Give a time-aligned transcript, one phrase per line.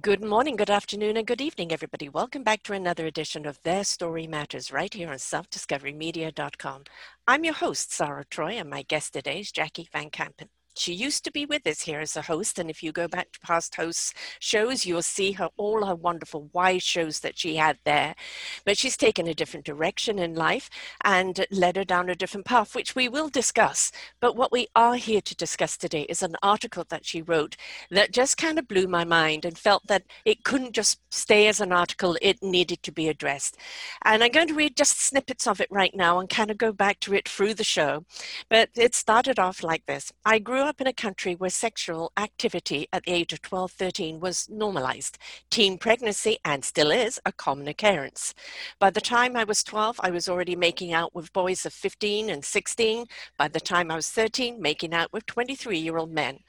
[0.00, 2.08] Good morning, good afternoon, and good evening, everybody.
[2.08, 6.82] Welcome back to another edition of Their Story Matters right here on selfdiscoverymedia.com.
[7.28, 10.48] I'm your host, Sara Troy, and my guest today is Jackie Van Kampen.
[10.76, 13.30] She used to be with us here as a host, and if you go back
[13.32, 17.78] to past hosts shows, you'll see her all her wonderful wise shows that she had
[17.84, 18.16] there.
[18.64, 20.68] But she's taken a different direction in life
[21.04, 23.92] and led her down a different path, which we will discuss.
[24.20, 27.56] But what we are here to discuss today is an article that she wrote
[27.90, 31.60] that just kind of blew my mind and felt that it couldn't just stay as
[31.60, 33.56] an article; it needed to be addressed.
[34.04, 36.72] And I'm going to read just snippets of it right now and kind of go
[36.72, 38.04] back to it through the show.
[38.50, 42.88] But it started off like this: I grew up in a country where sexual activity
[42.92, 45.18] at the age of 12, 13 was normalized.
[45.50, 48.34] Teen pregnancy, and still is, a common occurrence.
[48.78, 52.30] By the time I was 12, I was already making out with boys of 15
[52.30, 53.06] and 16.
[53.36, 56.40] By the time I was 13, making out with 23 year old men.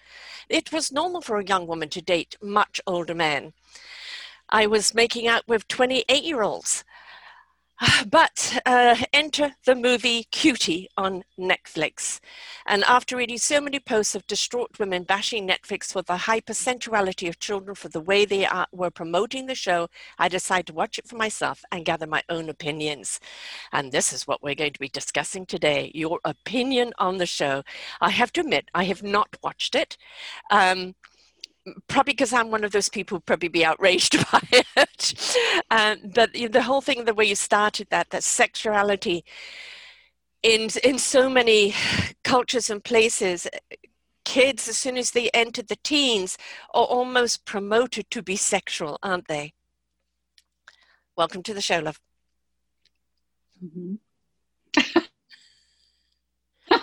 [0.50, 3.54] It was normal for a young woman to date much older men.
[4.50, 6.84] I was making out with 28 year olds.
[8.10, 12.20] But uh, enter the movie Cutie on Netflix.
[12.66, 17.40] And after reading so many posts of distraught women bashing Netflix for the hypersensuality of
[17.40, 19.88] children, for the way they are, were promoting the show,
[20.18, 23.20] I decided to watch it for myself and gather my own opinions.
[23.72, 27.64] And this is what we're going to be discussing today your opinion on the show.
[28.02, 29.98] I have to admit, I have not watched it.
[30.50, 30.96] Um,
[31.88, 35.58] probably because I'm one of those people probably be outraged by it.
[35.72, 39.26] Um, but the whole thing, the way you started that, that sexuality
[40.44, 41.74] in in so many
[42.24, 43.48] cultures and places,
[44.24, 46.38] kids as soon as they enter the teens
[46.74, 49.54] are almost promoted to be sexual, aren't they?
[51.18, 52.00] Welcome to the show, love.
[53.64, 53.96] Mm-hmm.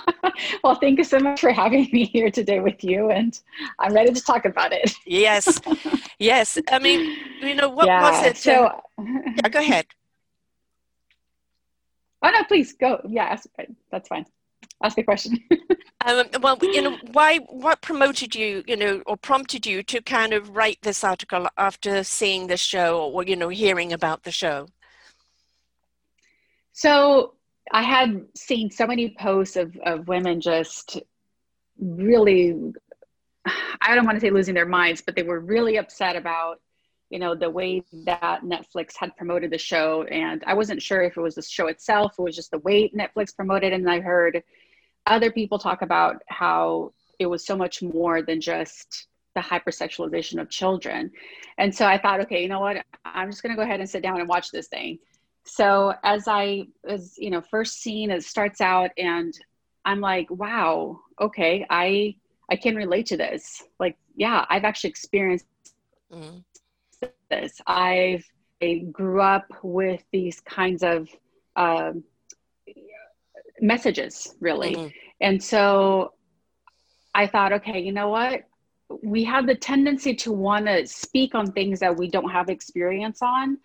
[0.64, 3.38] well, thank you so much for having me here today with you, and
[3.78, 4.92] I'm ready to talk about it.
[5.06, 5.60] yes,
[6.18, 6.58] yes.
[6.70, 8.36] I mean, you know, what yeah, was it?
[8.36, 9.86] So, yeah, go ahead.
[12.22, 13.00] Oh no, please go.
[13.08, 13.46] Yeah, ask,
[13.90, 14.26] that's fine.
[14.82, 15.38] Ask the question.
[16.06, 17.38] um, well, you know, why?
[17.38, 22.04] What promoted you, you know, or prompted you to kind of write this article after
[22.04, 24.68] seeing the show, or you know, hearing about the show?
[26.72, 27.34] So
[27.70, 31.00] I had seen so many posts of, of women just
[31.78, 32.72] really,
[33.80, 36.60] I don't want to say losing their minds, but they were really upset about,
[37.10, 40.02] you know, the way that Netflix had promoted the show.
[40.04, 42.90] And I wasn't sure if it was the show itself, it was just the way
[42.90, 43.72] Netflix promoted.
[43.72, 44.42] And I heard
[45.06, 50.50] other people talk about how it was so much more than just the hypersexualization of
[50.50, 51.10] children.
[51.58, 52.84] And so I thought, okay, you know what?
[53.04, 54.98] I'm just going to go ahead and sit down and watch this thing
[55.44, 59.34] so as i as you know first scene it starts out and
[59.84, 62.14] i'm like wow okay i
[62.50, 63.64] i can relate to this.
[63.80, 65.46] Like yeah i've actually experienced
[66.12, 66.38] mm-hmm.
[67.30, 67.60] this.
[67.66, 68.24] I've
[68.62, 71.08] I grew up with these kinds of
[71.56, 72.04] um,
[73.60, 74.74] messages really.
[74.76, 74.88] Mm-hmm.
[75.20, 76.12] and so
[77.14, 78.44] i thought okay you know what?
[79.02, 83.22] We have the tendency to want to speak on things that we don't have experience
[83.22, 83.56] on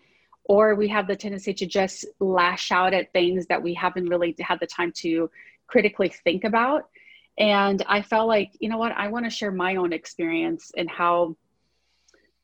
[0.48, 4.36] or we have the tendency to just lash out at things that we haven't really
[4.40, 5.30] had the time to
[5.68, 6.90] critically think about.
[7.38, 10.90] And I felt like, you know what, I want to share my own experience and
[10.90, 11.36] how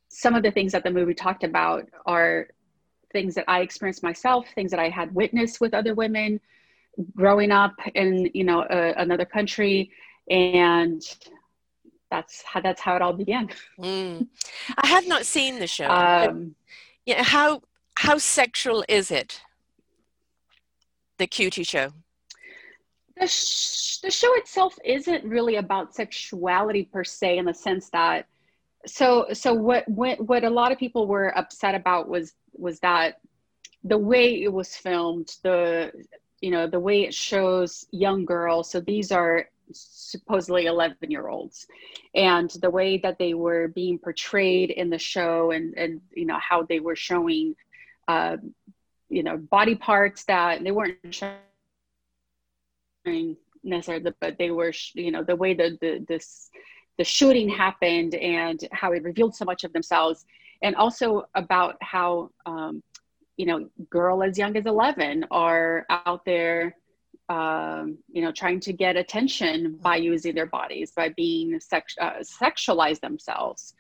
[0.09, 2.49] some of the things that the movie talked about are
[3.11, 6.39] things that I experienced myself, things that I had witnessed with other women
[7.15, 9.91] growing up in, you know, uh, another country.
[10.29, 11.01] And
[12.11, 13.49] that's how that's how it all began.
[13.79, 14.27] Mm.
[14.77, 15.89] I have not seen the show.
[15.89, 16.55] Um,
[17.05, 17.63] yeah, how
[17.95, 19.41] how sexual is it?
[21.17, 21.91] The cutie show.
[23.17, 28.25] The, sh- the show itself isn't really about sexuality per se, in the sense that
[28.85, 33.19] so so what what what a lot of people were upset about was was that
[33.83, 35.91] the way it was filmed, the
[36.41, 38.69] you know the way it shows young girls.
[38.69, 41.65] So these are supposedly 11 year olds
[42.13, 46.37] and the way that they were being portrayed in the show and and you know
[46.37, 47.55] how they were showing
[48.07, 48.37] uh,
[49.09, 51.37] you know, body parts that they weren't showing
[53.63, 56.49] necessarily, but they were, you know, the way the, the, this,
[56.97, 60.25] the shooting happened and how it revealed so much of themselves.
[60.63, 62.81] and also about how um,
[63.37, 66.75] you know girl as young as 11 are out there
[67.29, 72.19] um, you know trying to get attention by using their bodies by being sex, uh,
[72.21, 73.75] sexualize themselves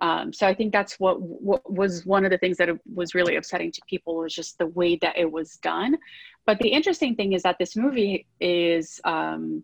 [0.00, 3.36] um, so I think that's what, what was one of the things that was really
[3.36, 5.98] upsetting to people was just the way that it was done.
[6.46, 9.62] But the interesting thing is that this movie is um,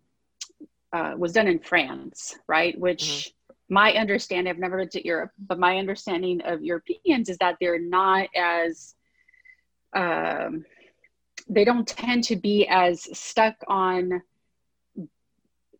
[0.93, 2.79] uh, was done in France, right?
[2.79, 3.73] Which mm-hmm.
[3.73, 7.79] my understanding, I've never been to Europe, but my understanding of Europeans is that they're
[7.79, 8.93] not as
[9.95, 10.65] um,
[11.49, 14.21] they don't tend to be as stuck on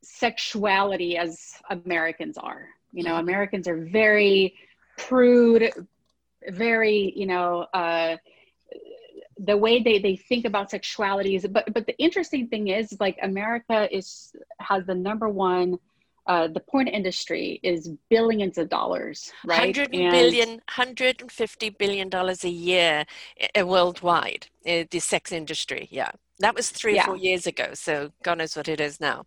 [0.01, 4.55] sexuality as Americans are you know, Americans are very
[4.97, 5.71] prude,
[6.49, 8.17] very, you know, uh,
[9.39, 13.17] the way they, they think about sexuality is, but, but the interesting thing is like
[13.21, 15.77] America is, has the number one,
[16.25, 19.77] uh, the porn industry is billions of dollars, right?
[19.77, 23.05] 100 and, billion, 150 billion dollars a year
[23.57, 25.87] uh, worldwide, uh, the sex industry.
[25.91, 26.11] Yeah.
[26.39, 27.05] That was three yeah.
[27.05, 27.69] four years ago.
[27.73, 29.25] So God knows what it is now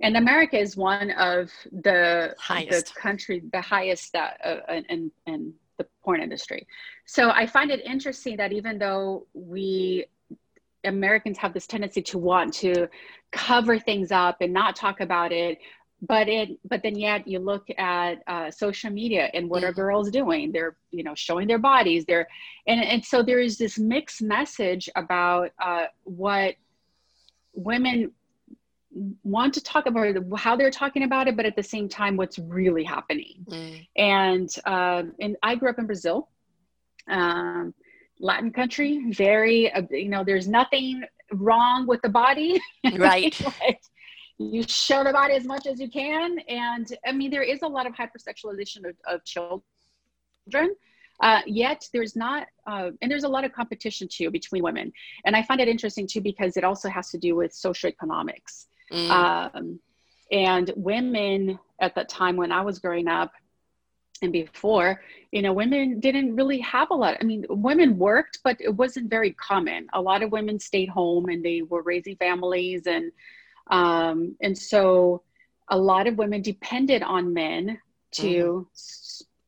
[0.00, 2.94] and America is one of the highest.
[2.94, 6.66] the country the highest uh, uh, in, in the porn industry.
[7.06, 10.06] So I find it interesting that even though we
[10.84, 12.88] Americans have this tendency to want to
[13.32, 15.58] cover things up and not talk about it,
[16.02, 19.70] but it but then yet you look at uh, social media and what mm-hmm.
[19.70, 20.52] are girls doing?
[20.52, 22.04] They're you know showing their bodies.
[22.04, 22.28] They're
[22.68, 26.54] and and so there is this mixed message about uh, what
[27.54, 28.12] women
[29.22, 32.38] want to talk about how they're talking about it, but at the same time, what's
[32.38, 33.44] really happening.
[33.48, 33.86] Mm.
[33.96, 36.28] And um, and I grew up in Brazil,
[37.08, 37.74] um,
[38.18, 39.10] Latin country.
[39.10, 41.02] Very, uh, you know, there's nothing
[41.32, 42.60] wrong with the body,
[42.96, 43.38] right?
[43.60, 43.80] like,
[44.38, 47.68] you show the body as much as you can, and I mean, there is a
[47.68, 50.74] lot of hypersexualization of, of children.
[51.20, 54.92] Uh, yet there's not, uh, and there's a lot of competition too between women.
[55.24, 58.66] And I find it interesting too because it also has to do with socioeconomics.
[58.92, 59.10] Mm.
[59.10, 59.80] Um,
[60.30, 63.32] and women at that time when I was growing up
[64.20, 65.00] and before,
[65.30, 67.16] you know, women didn't really have a lot.
[67.20, 69.86] I mean, women worked, but it wasn't very common.
[69.92, 73.12] A lot of women stayed home and they were raising families, and
[73.68, 75.22] um, and so
[75.68, 77.78] a lot of women depended on men
[78.10, 78.66] to mm.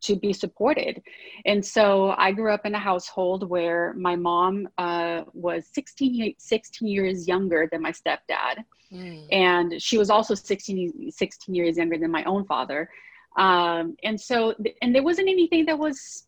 [0.02, 1.02] To be supported.
[1.44, 6.88] And so I grew up in a household where my mom uh, was 16, 16
[6.88, 8.64] years younger than my stepdad.
[8.92, 9.26] Mm.
[9.30, 12.88] And she was also 16, 16 years younger than my own father.
[13.36, 16.26] Um, and so, and there wasn't anything that was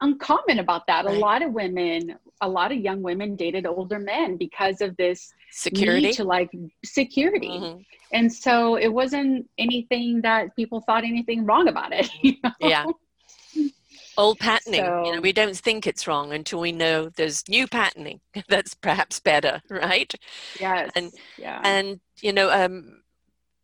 [0.00, 1.04] uncommon about that.
[1.04, 1.16] Right.
[1.16, 5.32] A lot of women, a lot of young women dated older men because of this
[5.52, 6.50] security to like
[6.84, 7.48] security.
[7.48, 7.80] Mm-hmm.
[8.12, 12.10] And so it wasn't anything that people thought anything wrong about it.
[12.22, 12.50] You know?
[12.60, 12.84] Yeah
[14.20, 17.66] old patterning so, you know we don't think it's wrong until we know there's new
[17.66, 20.12] patterning that's perhaps better right?
[20.58, 21.60] Yes and yeah.
[21.64, 23.02] and you know um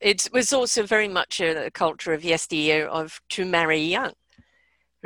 [0.00, 4.12] it was also very much a, a culture of yesteryear of to marry young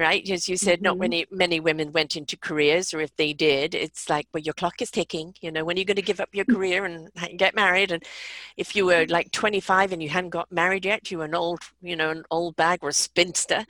[0.00, 0.28] right?
[0.30, 0.84] As you said, mm-hmm.
[0.84, 4.54] not many many women went into careers, or if they did, it's like, well, your
[4.54, 5.34] clock is ticking.
[5.42, 7.92] You know, when are you going to give up your career and get married?
[7.92, 8.02] And
[8.56, 11.60] if you were like 25 and you hadn't got married yet, you were an old,
[11.82, 13.66] you know, an old bag or a spinster.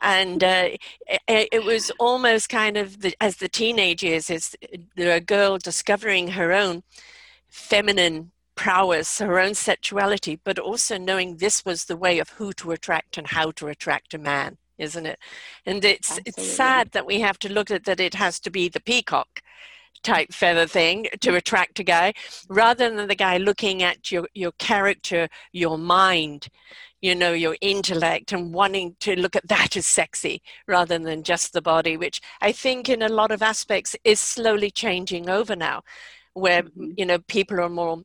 [0.00, 0.70] And uh,
[1.28, 4.56] it, it, was almost kind of the, as the teenage years, is
[4.96, 6.82] the girl discovering her own
[7.48, 12.70] feminine prowess, her own sexuality, but also knowing this was the way of who to
[12.70, 15.18] attract and how to attract a man isn't it?
[15.66, 16.32] And it's Absolutely.
[16.42, 19.42] it's sad that we have to look at that it has to be the peacock
[20.04, 22.12] type feather thing to attract a guy
[22.48, 26.48] rather than the guy looking at your your character your mind
[27.00, 31.54] you know your intellect and wanting to look at that as sexy rather than just
[31.54, 35.80] the body which i think in a lot of aspects is slowly changing over now
[36.34, 36.90] where mm-hmm.
[36.96, 38.02] you know people are more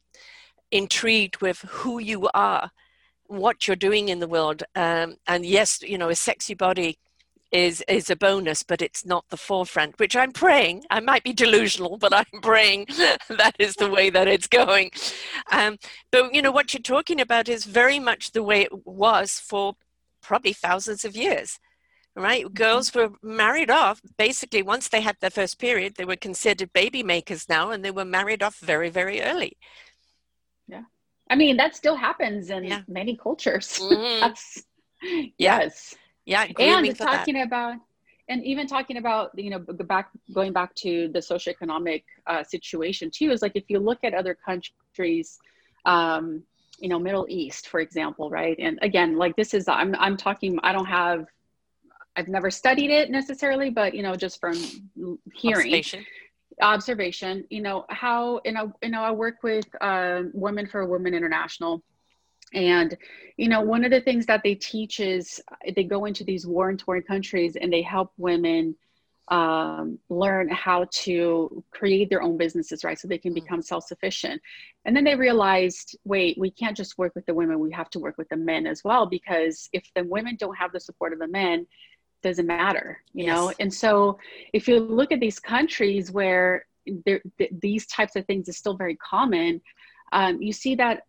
[0.72, 2.72] intrigued with who you are
[3.29, 4.63] what you're doing in the world.
[4.75, 7.00] Um, and yes, you know, a sexy body
[7.51, 9.98] is is a bonus, but it's not the forefront.
[10.00, 10.83] Which I'm praying.
[10.89, 12.88] I might be delusional, but I'm praying
[13.29, 14.91] that is the way that it's going.
[15.51, 15.77] Um,
[16.12, 19.75] but you know, what you're talking about is very much the way it was for
[20.21, 21.59] probably thousands of years.
[22.15, 22.53] Right, mm-hmm.
[22.53, 25.95] girls were married off basically once they had their first period.
[25.95, 29.57] They were considered baby makers now, and they were married off very, very early.
[31.29, 32.81] I mean, that still happens in yeah.
[32.88, 33.79] many cultures.
[33.89, 34.19] Mm-hmm.
[34.19, 34.63] That's
[35.38, 35.95] yes.
[36.25, 36.43] Yeah.
[36.59, 37.48] And talking that.
[37.48, 37.75] about
[38.27, 43.31] and even talking about you know back going back to the socioeconomic uh, situation too
[43.31, 45.39] is like if you look at other countries
[45.86, 46.43] um,
[46.79, 50.59] you know middle east for example right and again like this is i'm i'm talking
[50.63, 51.25] i don't have
[52.19, 54.55] I've never studied it necessarily, but you know, just from
[55.33, 56.05] hearing Observation.
[56.62, 61.13] Observation, you know, how you know, you know, I work with uh, Women for Women
[61.13, 61.84] International,
[62.54, 62.98] and
[63.38, 65.42] you know, one of the things that they teach is
[65.75, 68.75] they go into these war and torn countries and they help women
[69.30, 72.98] um, learn how to create their own businesses, right?
[72.98, 73.44] So they can mm-hmm.
[73.44, 74.42] become self sufficient.
[74.86, 78.00] And then they realized wait, we can't just work with the women, we have to
[78.00, 81.20] work with the men as well, because if the women don't have the support of
[81.20, 81.68] the men,
[82.22, 83.36] doesn't matter, you yes.
[83.36, 83.54] know?
[83.60, 84.18] And so
[84.54, 86.66] if you look at these countries where
[87.06, 87.22] th-
[87.62, 89.62] these types of things is still very common,
[90.12, 91.04] um, you see that,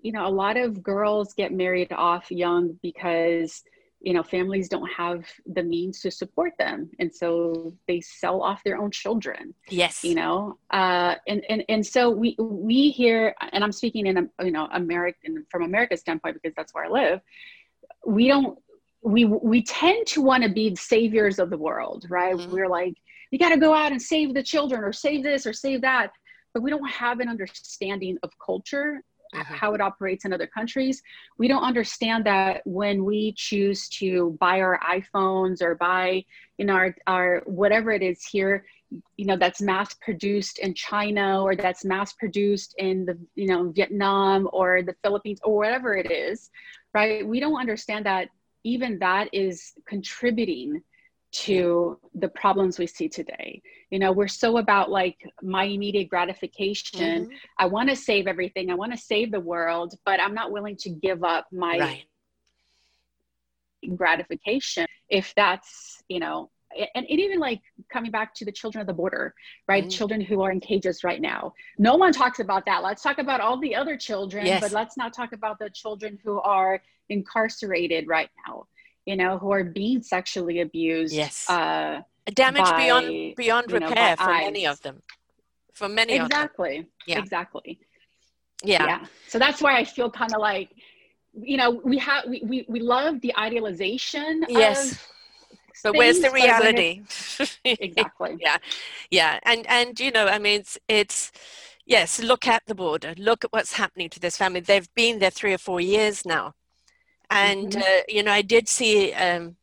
[0.00, 3.62] you know, a lot of girls get married off young because
[4.00, 8.62] you know families don't have the means to support them and so they sell off
[8.62, 13.64] their own children yes you know uh, and, and and so we we here and
[13.64, 17.20] i'm speaking in a you know american from america's standpoint because that's where i live
[18.04, 18.58] we don't
[19.06, 22.50] we we tend to want to be the saviors of the world right mm-hmm.
[22.50, 22.94] we're like
[23.30, 26.10] you got to go out and save the children or save this or save that
[26.52, 29.02] but we don't have an understanding of culture
[29.34, 29.54] mm-hmm.
[29.54, 31.02] how it operates in other countries.
[31.38, 36.24] We don't understand that when we choose to buy our iPhones or buy,
[36.58, 38.64] you know, our, our whatever it is here,
[39.16, 43.70] you know, that's mass produced in China or that's mass produced in the, you know,
[43.70, 46.50] Vietnam or the Philippines or whatever it is,
[46.94, 47.26] right?
[47.26, 48.28] We don't understand that
[48.66, 50.82] even that is contributing
[51.30, 53.62] to the problems we see today.
[53.90, 57.26] You know, we're so about like my immediate gratification.
[57.26, 57.36] Mm-hmm.
[57.58, 60.76] I want to save everything, I want to save the world, but I'm not willing
[60.78, 62.04] to give up my right.
[63.96, 67.60] gratification if that's, you know, and, and, even like
[67.92, 69.34] coming back to the children of the border,
[69.68, 69.84] right?
[69.84, 69.90] Mm.
[69.90, 71.54] Children who are in cages right now.
[71.78, 72.82] No one talks about that.
[72.82, 74.60] Let's talk about all the other children, yes.
[74.60, 78.66] but let's not talk about the children who are incarcerated right now
[79.06, 81.14] you know, who are being sexually abused.
[81.14, 81.48] Yes.
[81.48, 82.02] Uh,
[82.34, 85.00] Damage by, beyond beyond repair know, for many of them.
[85.72, 86.78] For many exactly.
[86.78, 86.92] of them.
[87.06, 87.18] Yeah.
[87.20, 87.78] Exactly.
[88.64, 88.84] Yeah.
[88.84, 89.06] yeah.
[89.28, 90.70] So that's why I feel kind of like,
[91.40, 94.44] you know, we have we, we we love the idealization.
[94.48, 94.98] Yes.
[95.84, 97.02] but things, where's the reality?
[97.64, 98.38] exactly.
[98.40, 98.56] yeah.
[99.10, 99.38] Yeah.
[99.44, 101.30] And and you know, I mean it's it's
[101.84, 103.14] yes, look at the border.
[103.16, 104.58] Look at what's happening to this family.
[104.58, 106.54] They've been there three or four years now
[107.30, 107.80] and mm-hmm.
[107.80, 109.56] uh, you know i did see um,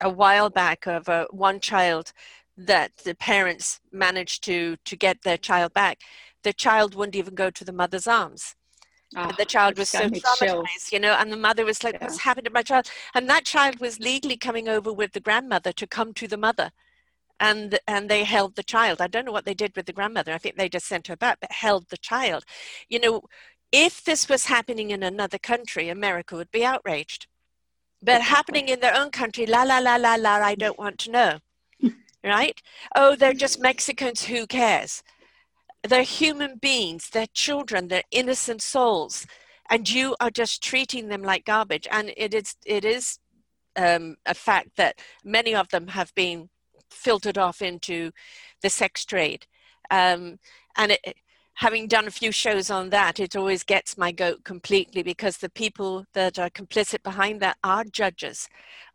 [0.00, 2.12] a while back of uh, one child
[2.56, 6.00] that the parents managed to to get their child back.
[6.42, 8.54] The child wouldn't even go to the mother's arms.
[9.16, 12.04] Oh, the child was so traumatized you know and the mother was like yeah.
[12.04, 12.90] what's happened to my child?
[13.14, 16.70] And that child was legally coming over with the grandmother to come to the mother.
[17.40, 19.00] And and they held the child.
[19.00, 20.32] I don't know what they did with the grandmother.
[20.32, 22.44] I think they just sent her back but held the child.
[22.88, 23.22] You know
[23.72, 27.26] if this was happening in another country, America would be outraged.
[28.02, 31.10] But happening in their own country, la la la la la, I don't want to
[31.10, 31.38] know.
[32.24, 32.60] right?
[32.94, 35.02] Oh, they're just Mexicans, who cares?
[35.86, 39.26] They're human beings, they're children, they're innocent souls,
[39.70, 41.86] and you are just treating them like garbage.
[41.90, 43.18] And it is, it is
[43.76, 46.48] um, a fact that many of them have been
[46.90, 48.10] filtered off into
[48.62, 49.46] the sex trade.
[49.90, 50.38] Um,
[50.76, 51.16] and it,
[51.60, 55.50] having done a few shows on that, it always gets my goat completely because the
[55.50, 58.48] people that are complicit behind that are judges,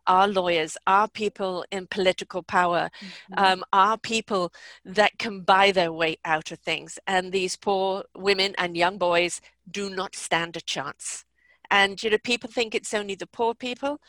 [0.08, 3.34] are lawyers, are people in political power, mm-hmm.
[3.44, 4.52] um, are people
[4.84, 6.98] that can buy their way out of things.
[7.06, 11.24] And these poor women and young boys do not stand a chance.
[11.70, 14.00] And you know, people think it's only the poor people,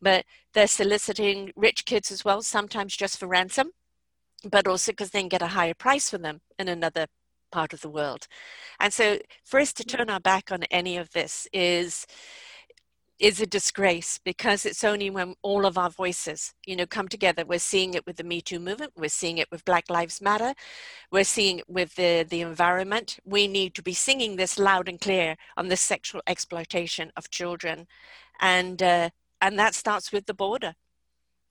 [0.00, 3.72] but they're soliciting rich kids as well, sometimes just for ransom,
[4.42, 7.08] but also because they can get a higher price for them in another
[7.50, 8.26] part of the world.
[8.80, 12.06] And so for us to turn our back on any of this is
[13.18, 17.44] is a disgrace because it's only when all of our voices you know come together.
[17.46, 18.92] We're seeing it with the me too movement.
[18.96, 20.52] We're seeing it with black lives matter.
[21.10, 23.18] We're seeing it with the the environment.
[23.24, 27.86] We need to be singing this loud and clear on the sexual exploitation of children.
[28.40, 29.10] And uh,
[29.40, 30.74] and that starts with the border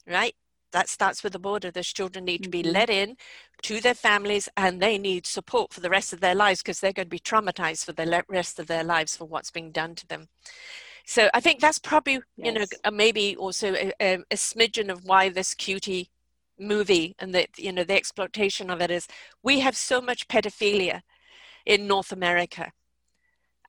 [0.08, 0.36] right
[0.76, 1.72] that starts with the border.
[1.72, 2.74] Those children need to be mm-hmm.
[2.74, 3.16] let in
[3.64, 6.92] to their families and they need support for the rest of their lives because they're
[6.92, 10.06] going to be traumatized for the rest of their lives for what's being done to
[10.08, 10.28] them.
[11.06, 12.46] So I think that's probably, yes.
[12.46, 16.10] you know, maybe also a, a, a smidgen of why this cutie
[16.60, 19.08] movie and the, you know, the exploitation of it is
[19.42, 21.02] we have so much pedophilia
[21.66, 22.74] in North America.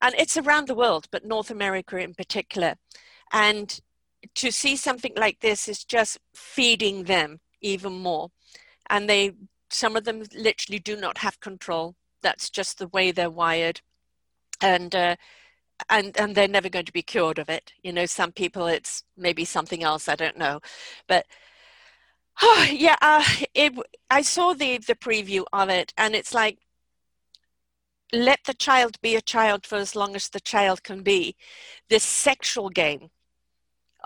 [0.01, 2.75] And it's around the world, but North America in particular.
[3.31, 3.79] And
[4.35, 8.29] to see something like this is just feeding them even more
[8.89, 9.33] and they
[9.69, 13.81] some of them literally do not have control that's just the way they're wired
[14.61, 15.15] and uh,
[15.89, 19.03] and and they're never going to be cured of it you know some people it's
[19.15, 20.59] maybe something else i don't know
[21.07, 21.25] but
[22.41, 23.73] Oh, yeah, uh, it.
[24.09, 26.59] I saw the the preview of it, and it's like,
[28.13, 31.35] let the child be a child for as long as the child can be.
[31.89, 33.09] This sexual game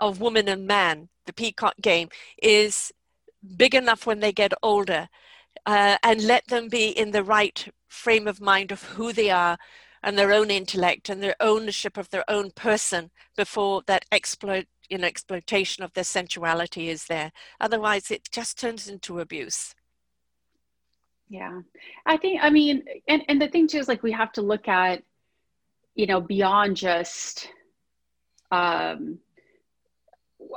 [0.02, 2.08] of woman and man, the peacock game,
[2.42, 2.92] is
[3.56, 5.08] big enough when they get older,
[5.64, 9.56] uh, and let them be in the right frame of mind of who they are
[10.02, 14.98] and their own intellect and their ownership of their own person before that exploit you
[14.98, 17.30] know exploitation of their sensuality is there.
[17.60, 19.74] Otherwise it just turns into abuse.
[21.28, 21.60] Yeah.
[22.04, 24.68] I think i mean and and the thing too is like we have to look
[24.68, 25.02] at
[25.94, 27.48] you know beyond just
[28.50, 29.18] um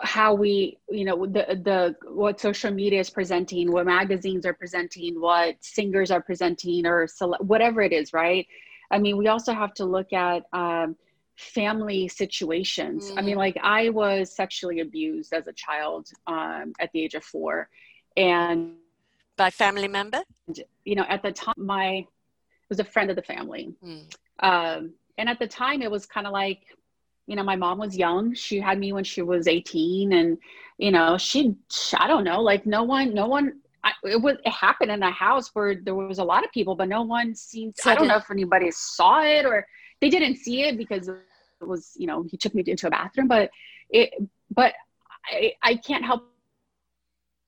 [0.04, 5.20] how we you know the the what social media is presenting what magazines are presenting
[5.20, 7.08] what singers are presenting or
[7.40, 8.48] whatever it is right
[8.92, 10.96] i mean we also have to look at um,
[11.36, 13.18] family situations mm.
[13.18, 13.40] i mean mm.
[13.40, 17.70] like i was sexually abused as a child um, at the age of four
[18.18, 18.74] and
[19.38, 20.22] by family member
[20.84, 22.06] you know at the time my
[22.70, 24.02] was a friend of the family mm.
[24.40, 26.62] um, and at the time it was kind of like
[27.27, 28.34] you know my mom was young.
[28.34, 30.38] She had me when she was 18 and
[30.77, 31.55] you know she
[31.98, 33.53] i don't know like no one no one
[33.84, 36.75] I, it was it happened in a house where there was a lot of people
[36.75, 39.65] but no one seemed i don't know if anybody saw it or
[40.01, 41.15] they didn't see it because it
[41.62, 43.50] was you know he took me into a bathroom but
[43.89, 44.13] it
[44.51, 44.74] but
[45.32, 46.27] i i can't help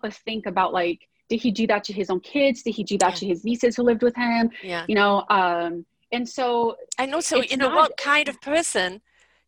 [0.01, 2.63] but think about like did he do that to his own kids?
[2.63, 3.15] Did he do that yeah.
[3.15, 4.49] to his nieces who lived with him?
[4.63, 4.85] Yeah.
[4.87, 9.01] You know um and so and also you know not, what kind of person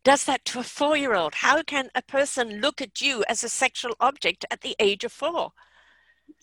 [0.04, 1.34] does that to a four year old.
[1.36, 5.12] How can a person look at you as a sexual object at the age of
[5.12, 5.52] four?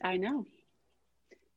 [0.04, 0.46] I know.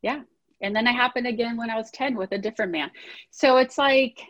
[0.02, 0.22] Yeah.
[0.62, 2.90] And then it happened again when I was 10 with a different man.
[3.30, 4.20] So it's like,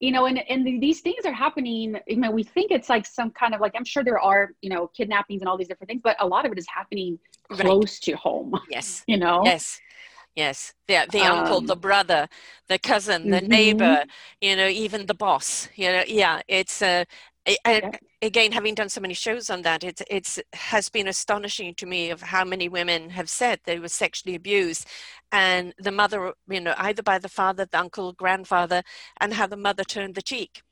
[0.00, 1.98] you know, and, and these things are happening.
[2.06, 4.70] You know, we think it's like some kind of like, I'm sure there are, you
[4.70, 7.18] know, kidnappings and all these different things, but a lot of it is happening
[7.50, 8.02] close right.
[8.02, 8.54] to home.
[8.70, 9.04] Yes.
[9.08, 9.42] You know?
[9.44, 9.80] Yes.
[10.38, 12.28] Yes, the the um, uncle, the brother,
[12.68, 13.48] the cousin, the mm-hmm.
[13.48, 14.04] neighbor,
[14.40, 15.68] you know, even the boss.
[15.74, 17.06] You know, yeah, it's uh,
[17.44, 17.90] yeah.
[18.22, 22.10] again having done so many shows on that, it's it's has been astonishing to me
[22.10, 24.86] of how many women have said they were sexually abused,
[25.32, 28.84] and the mother, you know, either by the father, the uncle, grandfather,
[29.20, 30.62] and how the mother turned the cheek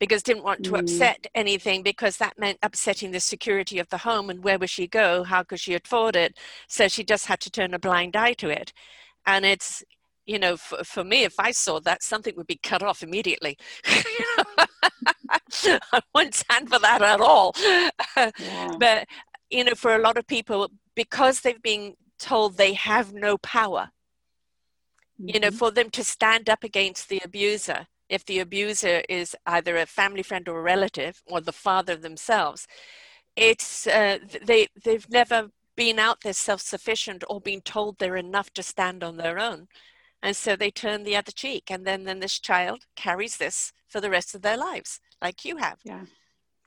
[0.00, 0.80] because didn't want to mm.
[0.80, 4.88] upset anything because that meant upsetting the security of the home and where would she
[4.88, 6.36] go how could she afford it
[6.66, 8.72] so she just had to turn a blind eye to it
[9.26, 9.84] and it's
[10.26, 13.56] you know for, for me if i saw that something would be cut off immediately
[15.32, 18.70] i wouldn't stand for that at all yeah.
[18.78, 19.06] but
[19.50, 23.90] you know for a lot of people because they've been told they have no power
[25.20, 25.28] mm-hmm.
[25.34, 25.56] you know mm-hmm.
[25.56, 30.22] for them to stand up against the abuser if the abuser is either a family
[30.22, 32.66] friend or a relative or the father themselves
[33.36, 38.62] it's uh, they they've never been out there self-sufficient or been told they're enough to
[38.62, 39.66] stand on their own.
[40.22, 44.00] And so they turn the other cheek and then then this child carries this for
[44.00, 45.78] the rest of their lives like you have.
[45.84, 46.04] Yeah.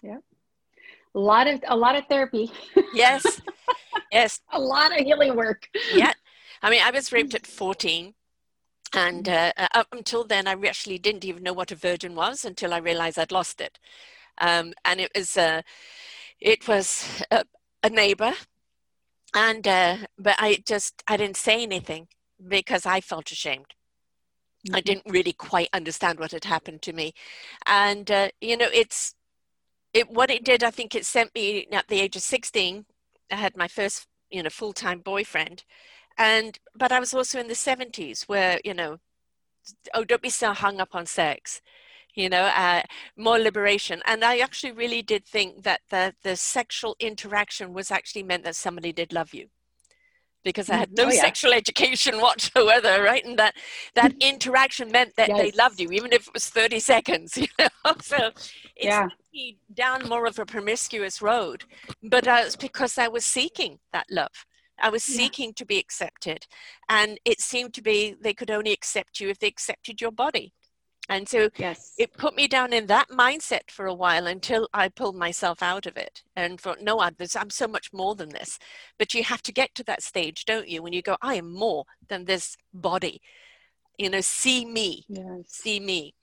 [0.02, 0.18] Yeah.
[1.14, 2.52] A lot of a lot of therapy.
[2.94, 3.42] Yes.
[4.12, 4.40] Yes.
[4.52, 5.68] A lot of healing work.
[5.94, 6.14] Yeah.
[6.62, 8.14] I mean i was raped at 14
[8.94, 12.46] and uh, uh, up until then, I actually didn't even know what a virgin was
[12.46, 13.80] until I realized I'd lost it.
[14.40, 15.64] Um, and it was, uh,
[16.40, 17.46] it was a,
[17.84, 18.34] a neighbor,
[19.34, 22.08] and uh, but I just I didn't say anything
[22.48, 23.74] because I felt ashamed.
[24.66, 24.76] Mm-hmm.
[24.76, 27.14] I didn't really quite understand what had happened to me,
[27.66, 29.16] and uh, you know, it's
[29.94, 30.64] it what it did.
[30.64, 32.86] I think it sent me at the age of sixteen.
[33.32, 35.64] I had my first you know full time boyfriend
[36.18, 38.98] and but i was also in the 70s where you know
[39.94, 41.62] oh don't be so hung up on sex
[42.16, 42.84] you know uh,
[43.18, 44.02] more liberation.
[44.06, 48.56] And i actually really did think that the, the sexual interaction was actually meant that
[48.56, 49.48] somebody did love you.
[50.44, 51.22] Because i had mm, no oh, yeah.
[51.22, 53.26] sexual education whatsoever right?
[53.26, 53.56] And that
[53.96, 55.38] that interaction meant that yes.
[55.40, 57.70] they loved you even if it was 30 seconds you know?
[58.02, 58.32] So
[58.76, 59.08] it's yeah.
[59.74, 61.64] down more of a promiscuous road.
[62.02, 64.46] But uh, it's because i was seeking that love
[64.84, 65.54] I was seeking yeah.
[65.56, 66.46] to be accepted.
[66.90, 70.54] And it seemed to be they could only accept you if they accepted your body.
[71.10, 71.94] And so yes.
[71.98, 75.86] it put me down in that mindset for a while until I pulled myself out
[75.86, 78.58] of it and thought, no, I'm so much more than this.
[78.98, 80.82] But you have to get to that stage, don't you?
[80.82, 83.22] When you go, I am more than this body.
[83.98, 85.26] You know, see me, yes.
[85.48, 86.14] see me.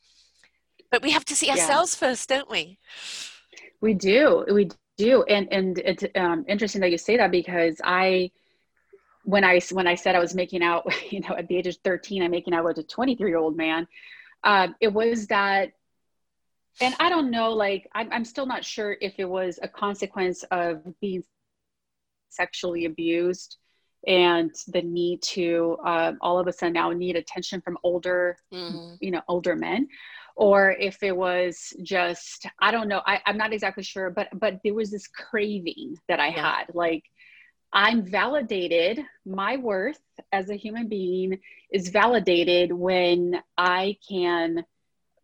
[0.90, 2.08] But we have to see ourselves yeah.
[2.08, 2.78] first, don't we?
[3.80, 4.44] We do.
[4.50, 5.22] We do.
[5.24, 8.30] And and it's um, interesting that you say that because I
[9.24, 11.76] when I when I said I was making out, you know, at the age of
[11.84, 13.86] 13, I'm making out with a 23 year old man.
[14.42, 15.72] Uh, it was that,
[16.80, 20.44] and I don't know, like I'm, I'm still not sure if it was a consequence
[20.50, 21.24] of being
[22.30, 23.58] sexually abused
[24.06, 28.94] and the need to uh, all of a sudden now need attention from older mm-hmm.
[29.00, 29.86] you know older men
[30.36, 34.60] or if it was just i don't know I, I'm not exactly sure but but
[34.64, 36.56] there was this craving that i yeah.
[36.56, 37.04] had like
[37.72, 40.00] i'm validated my worth
[40.32, 41.38] as a human being
[41.72, 44.64] is validated when i can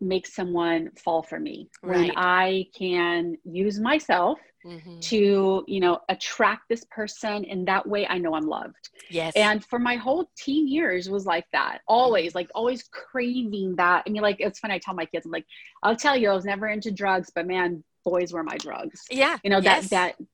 [0.00, 1.98] make someone fall for me right.
[1.98, 4.98] when i can use myself mm-hmm.
[5.00, 9.64] to you know attract this person and that way i know i'm loved yes and
[9.64, 14.22] for my whole teen years was like that always like always craving that i mean
[14.22, 15.46] like it's funny i tell my kids i'm like
[15.82, 19.38] i'll tell you i was never into drugs but man boys were my drugs yeah
[19.42, 19.88] you know yes.
[19.88, 20.26] that that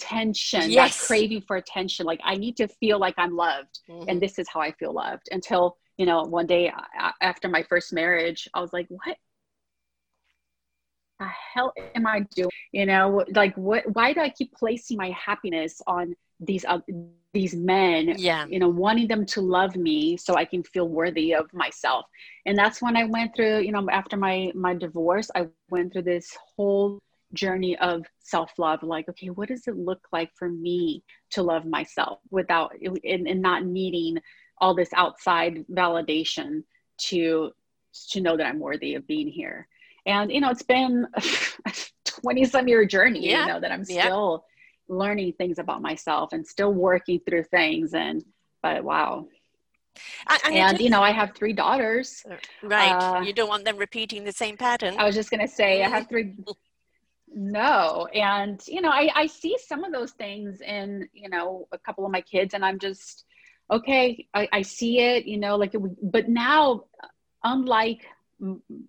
[0.00, 0.98] attention yes.
[0.98, 4.08] that craving for attention like i need to feel like i'm loved mm-hmm.
[4.08, 6.72] and this is how i feel loved until you know one day
[7.20, 9.16] after my first marriage i was like what
[11.20, 12.50] the hell am I doing?
[12.72, 13.84] You know, like what?
[13.94, 16.78] Why do I keep placing my happiness on these uh,
[17.34, 18.14] these men?
[18.16, 18.46] Yeah.
[18.48, 22.06] You know, wanting them to love me so I can feel worthy of myself.
[22.46, 23.58] And that's when I went through.
[23.58, 26.98] You know, after my my divorce, I went through this whole
[27.34, 28.82] journey of self love.
[28.82, 33.42] Like, okay, what does it look like for me to love myself without and, and
[33.42, 34.18] not needing
[34.58, 36.62] all this outside validation
[36.98, 37.50] to
[38.10, 39.66] to know that I'm worthy of being here
[40.06, 41.06] and you know it's been
[41.66, 41.72] a
[42.04, 43.46] 20 some year journey yeah.
[43.46, 44.44] you know that i'm still
[44.88, 44.96] yeah.
[44.96, 48.24] learning things about myself and still working through things and
[48.62, 49.26] but wow
[50.44, 52.24] and, and you know i have three daughters
[52.62, 55.48] right uh, you don't want them repeating the same pattern i was just going to
[55.48, 56.34] say i have three
[57.32, 61.78] no and you know I, I see some of those things in you know a
[61.78, 63.24] couple of my kids and i'm just
[63.70, 66.84] okay i, I see it you know like it, but now
[67.44, 68.06] unlike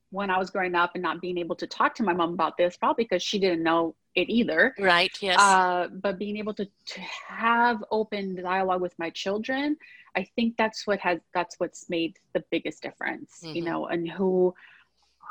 [0.10, 2.58] when I was growing up and not being able to talk to my mom about
[2.58, 4.74] this, probably because she didn't know it either.
[4.80, 5.12] Right.
[5.22, 5.40] Yes.
[5.40, 9.78] Uh, but being able to, to have open dialogue with my children,
[10.16, 13.40] I think that's what has that's what's made the biggest difference.
[13.44, 13.56] Mm-hmm.
[13.56, 14.54] You know, and who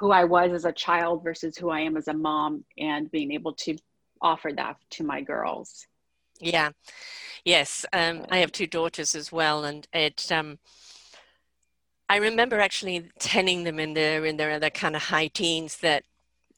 [0.00, 3.32] who I was as a child versus who I am as a mom, and being
[3.32, 3.76] able to
[4.20, 5.86] offer that to my girls.
[6.40, 6.70] Yeah.
[7.44, 7.84] Yes.
[7.92, 10.32] Um, I have two daughters as well, and it.
[10.32, 10.58] Um,
[12.08, 16.02] I remember actually telling them in their in their other kind of high teens that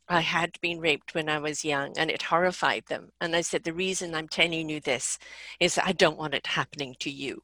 [0.08, 3.10] I had been raped when I was young and it horrified them.
[3.20, 5.18] And I said, the reason I'm telling you this
[5.60, 7.42] is I don't want it happening to you.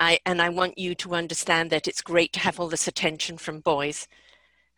[0.00, 3.36] I, and I want you to understand that it's great to have all this attention
[3.36, 4.08] from boys,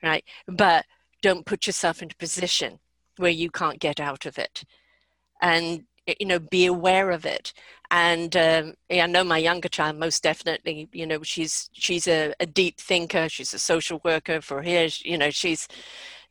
[0.02, 0.24] right?
[0.46, 0.84] But
[1.22, 2.78] don't put yourself into a position
[3.16, 4.64] where you can't get out of it.
[5.40, 7.52] And you know be aware of it.
[7.90, 12.46] And um, i know my younger child most definitely you know she's she's a, a
[12.46, 13.28] deep thinker.
[13.28, 14.88] She's a social worker for here.
[15.00, 15.68] You know she's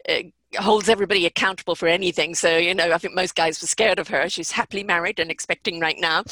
[0.09, 0.23] uh,
[0.57, 2.35] holds everybody accountable for anything.
[2.35, 4.29] So you know i think most guys were scared of her.
[4.29, 6.23] She's happily married and expecting right now.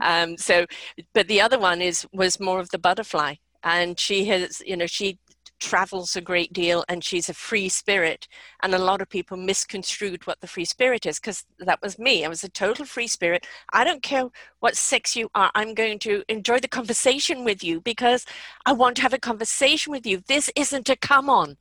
[0.00, 0.66] Um, so
[1.14, 3.36] but the other one is was more of the butterfly.
[3.64, 5.18] And she has you know she
[5.62, 8.26] travels a great deal and she's a free spirit.
[8.62, 12.24] And a lot of people misconstrued what the free spirit is because that was me.
[12.24, 13.46] I was a total free spirit.
[13.72, 14.24] I don't care
[14.60, 15.50] what sex you are.
[15.54, 18.26] I'm going to enjoy the conversation with you because
[18.66, 20.22] I want to have a conversation with you.
[20.26, 21.56] This isn't a come on.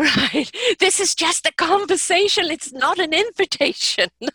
[0.00, 0.50] Right?
[0.78, 2.50] This is just a conversation.
[2.50, 4.08] It's not an invitation.
[4.24, 4.32] and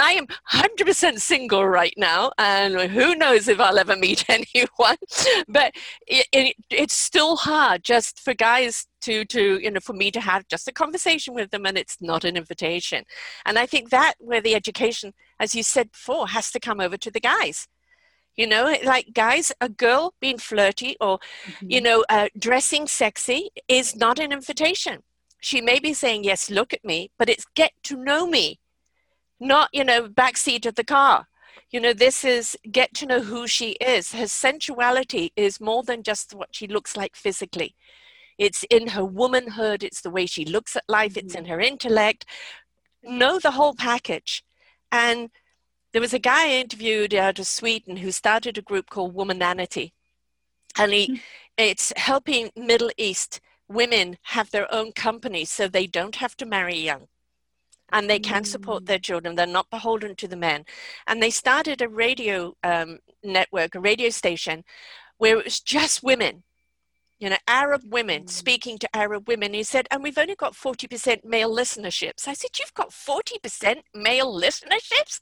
[0.00, 2.32] I am 100% single right now.
[2.38, 4.96] And who knows if I'll ever meet anyone.
[5.48, 5.74] But
[6.06, 10.20] it, it, it's still hard just for guys to, to, you know, for me to
[10.20, 13.04] have just a conversation with them and it's not an invitation.
[13.44, 16.96] And I think that where the education, as you said before, has to come over
[16.96, 17.68] to the guys
[18.38, 21.70] you know like guys a girl being flirty or mm-hmm.
[21.70, 25.02] you know uh, dressing sexy is not an invitation.
[25.40, 28.60] She may be saying yes look at me but it's get to know me
[29.38, 31.26] not you know backseat of the car.
[31.70, 34.12] You know this is get to know who she is.
[34.12, 37.74] Her sensuality is more than just what she looks like physically.
[38.38, 41.52] It's in her womanhood it's the way she looks at life it's in mm-hmm.
[41.52, 42.24] her intellect.
[43.02, 44.44] Know the whole package.
[44.90, 45.30] And
[45.92, 49.92] there was a guy I interviewed out of Sweden who started a group called Womananity.
[50.78, 51.14] And he, hmm.
[51.56, 56.78] it's helping Middle East women have their own companies so they don't have to marry
[56.78, 57.08] young
[57.92, 59.02] and they can support their mm.
[59.02, 59.34] children.
[59.34, 60.64] They're not beholden to the men.
[61.06, 64.64] And they started a radio um, network, a radio station,
[65.16, 66.42] where it was just women
[67.18, 68.30] you know, Arab women mm.
[68.30, 69.54] speaking to Arab women.
[69.54, 72.28] He said, and we've only got 40% male listenerships.
[72.28, 75.20] I said, You've got 40% male listenerships?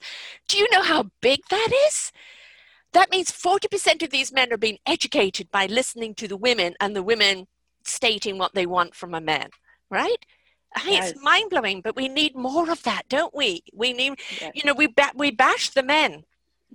[0.49, 2.13] Do you know how big that is?
[2.93, 6.95] That means 40% of these men are being educated by listening to the women and
[6.95, 7.47] the women
[7.85, 9.51] stating what they want from a man,
[9.91, 10.25] right?
[10.75, 11.13] I mean, Yes.
[11.13, 13.63] it's mind blowing, but we need more of that, don't we?
[13.73, 14.53] We need, Yes.
[14.55, 16.25] you know, we ba- we bash the men,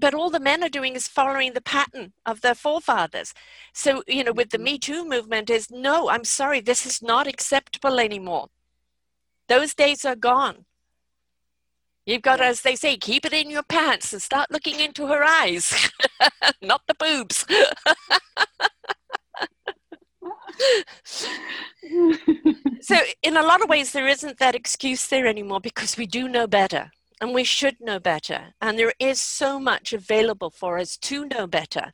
[0.02, 3.34] but all the men are doing is following the pattern of their forefathers.
[3.72, 4.64] So, you know, with the Mhm.
[4.64, 8.50] Me Too movement, is no, I'm sorry, this is not acceptable anymore.
[9.48, 10.66] Those days are gone.
[12.06, 15.24] You've got, as they say, keep it in your pants and start looking into her
[15.24, 15.92] eyes,
[16.62, 17.46] not the boobs.
[22.82, 26.28] So, in a lot of ways, there isn't that excuse there anymore because we do
[26.28, 28.56] know better and we should know better.
[28.62, 31.92] And there is so much available for us to know better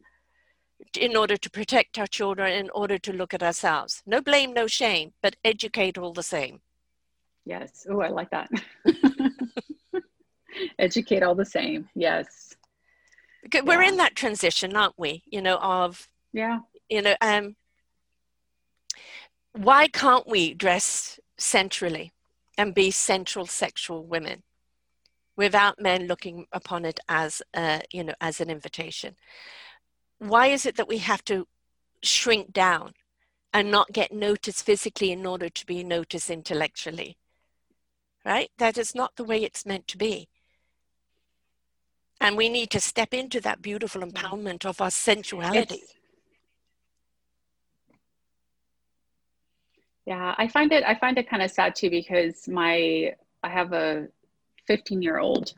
[0.98, 4.02] in order to protect our children, in order to look at ourselves.
[4.06, 6.62] No blame, no shame, but educate all the same.
[7.46, 7.86] yes.
[7.90, 8.50] Oh, I like that.
[10.80, 11.88] Educate all the same.
[11.94, 12.56] Yes.
[13.44, 15.24] Because We're in that transition, aren't we?
[15.28, 16.60] You know, of, Yeah.
[16.90, 17.56] you know, um,
[19.52, 22.12] why can't we dress centrally
[22.58, 24.42] and be central sexual women
[25.38, 29.16] without men looking upon it as a, you know as an invitation.
[30.20, 31.48] Why is it that we have to
[32.04, 32.94] shrink down
[33.54, 37.18] and not get noticed physically in order to be noticed intellectually?
[38.26, 38.50] Right?
[38.58, 40.28] That is not the way it's meant to be.
[42.20, 45.84] And we need to step into that beautiful empowerment of our sensuality.
[50.08, 53.74] Yeah, I find it I find it kind of sad too because my I have
[53.74, 54.08] a
[54.68, 55.54] 15 year old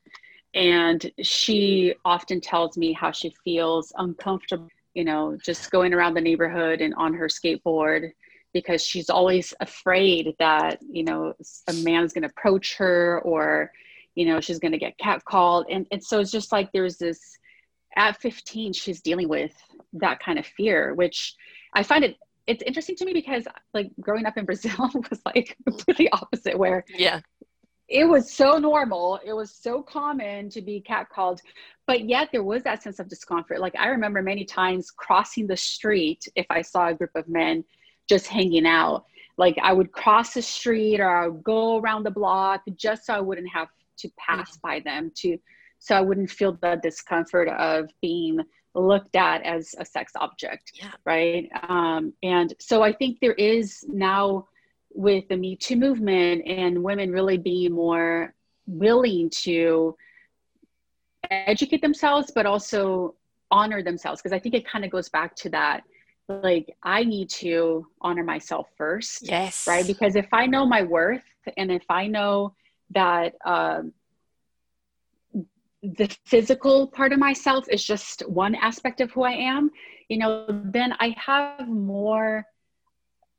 [0.53, 6.21] and she often tells me how she feels uncomfortable, you know, just going around the
[6.21, 8.11] neighborhood and on her skateboard
[8.51, 11.33] because she's always afraid that, you know,
[11.67, 13.71] a man's going to approach her or,
[14.15, 15.65] you know, she's going to get catcalled.
[15.69, 17.37] And, and so it's just like there's this,
[17.95, 19.53] at 15, she's dealing with
[19.93, 21.35] that kind of fear, which
[21.73, 22.17] I find it
[22.47, 26.83] it's interesting to me because like growing up in Brazil was like completely opposite where
[26.89, 27.19] yeah
[27.89, 29.19] it was so normal.
[29.25, 31.39] It was so common to be catcalled
[31.88, 33.60] but yet there was that sense of discomfort.
[33.60, 37.63] Like i remember many times crossing the street if i saw a group of men
[38.08, 39.06] just hanging out.
[39.38, 43.13] Like i would cross the street or i would go around the block just so
[43.15, 43.69] i wouldn't have
[44.02, 45.38] to pass by them to
[45.80, 48.39] so i wouldn't feel the discomfort of being
[48.75, 50.91] looked at as a sex object Yeah.
[51.06, 51.49] right?
[51.67, 54.47] Um, and so i think there is now
[54.99, 58.33] with the Me Too movement and women really being more
[58.67, 59.95] willing to
[61.31, 63.15] educate themselves, but also
[63.49, 64.21] honor themselves.
[64.21, 65.83] Because I think it kind of goes back to that
[66.27, 69.88] like, I need to honor myself first, yes right?
[69.88, 71.23] Because if I know my worth
[71.55, 72.53] and if I know
[72.91, 73.93] that, um,
[75.81, 79.71] the physical part of myself is just one aspect of who I am,
[80.09, 82.45] you know, then I have more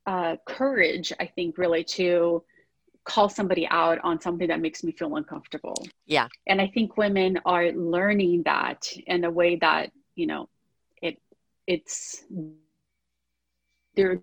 [0.06, 2.42] uh, courage, I think, really to
[3.04, 5.86] call somebody out on something that makes me feel uncomfortable.
[6.06, 6.28] Yeah.
[6.46, 10.48] And I think women are learning that in a way that, you know,
[11.02, 11.18] it
[11.66, 12.24] it's
[13.96, 14.22] they're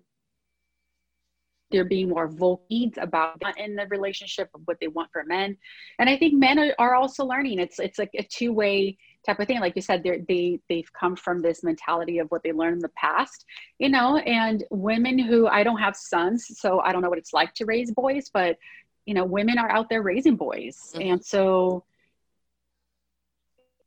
[1.70, 5.56] they're being more vocal about in the relationship of what they want for men.
[5.98, 7.58] And I think men are, are also learning.
[7.58, 8.96] It's it's like a two-way
[9.28, 9.60] type of thing.
[9.60, 12.80] Like you said, they're, they they've come from this mentality of what they learned in
[12.80, 13.44] the past,
[13.78, 14.16] you know.
[14.18, 17.64] And women who I don't have sons, so I don't know what it's like to
[17.64, 18.56] raise boys, but
[19.06, 21.10] you know, women are out there raising boys, Mhm.
[21.12, 21.84] and so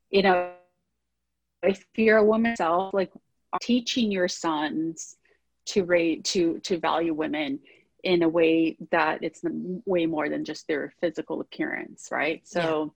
[0.10, 0.52] you know,
[1.64, 3.12] if you're a woman self, like
[3.62, 5.18] teaching your sons
[5.66, 7.60] to rate to to value women
[8.04, 9.42] in a way that it's
[9.86, 12.42] way more than just their physical appearance, right?
[12.48, 12.94] So.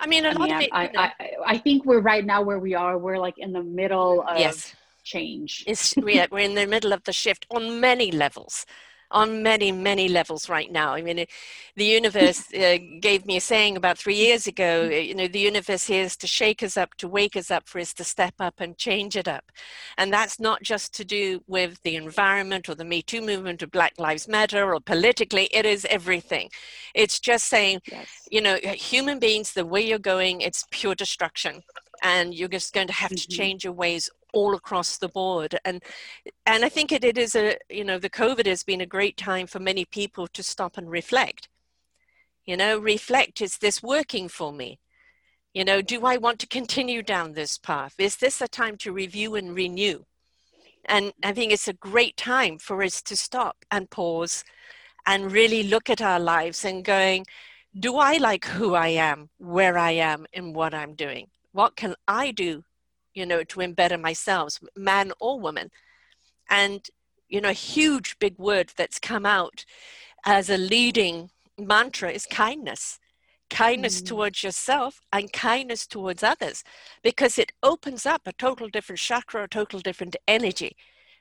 [0.00, 1.12] I mean a I lot mean, of it I, you know, I,
[1.46, 2.98] I, think we're right now where we are.
[2.98, 5.64] We're like in the middle of yes change.
[5.66, 8.66] It's, we're, we're in the middle of the shift on many levels
[9.12, 11.30] on many many levels right now i mean it,
[11.76, 15.38] the universe uh, gave me a saying about three years ago uh, you know the
[15.40, 18.34] universe here is to shake us up to wake us up for us to step
[18.40, 19.44] up and change it up
[19.98, 23.66] and that's not just to do with the environment or the me too movement or
[23.66, 26.48] black lives matter or politically it is everything
[26.94, 28.30] it's just saying Yes.
[28.30, 31.62] you know human beings the way you're going it's pure destruction
[32.02, 33.28] and you're just going to have to Mhm.
[33.28, 35.82] change your ways all across the board and
[36.46, 39.16] and i think it, it is a you know the covid has been a great
[39.16, 41.48] time for many people to stop and reflect.
[42.44, 44.80] You know reflect is this working for me?
[45.54, 47.94] You know do i want to continue down this path?
[47.98, 50.04] Is this a time to review and renew?
[50.86, 54.44] And i think it's a great time for us to stop and pause
[55.06, 57.26] and really look at our lives and going
[57.78, 61.28] do I like who I am, where I am, and what I'm doing?
[61.52, 62.64] What can I do,
[63.14, 65.70] you know, to embetter myself, man or woman?
[66.48, 66.86] And,
[67.28, 69.64] you know, a huge big word that's come out
[70.24, 72.98] as a leading mantra is kindness
[73.52, 74.06] kindness mm.
[74.06, 76.64] towards yourself and kindness towards others
[77.02, 80.74] because it opens up a total different chakra a total different energy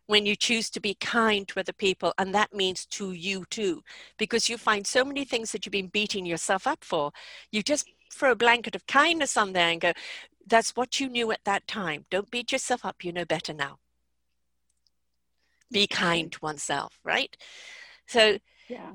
[0.08, 3.84] when you choose to be kind to other people and that means to you too
[4.18, 7.12] because you find so many things that you've been beating yourself up for
[7.52, 9.92] you just throw a blanket of kindness on there and go
[10.52, 13.80] that's what you knew at that time don't beat yourself up you know better now
[15.72, 17.36] be kind to oneself right
[18.06, 18.38] so
[18.68, 18.92] yeah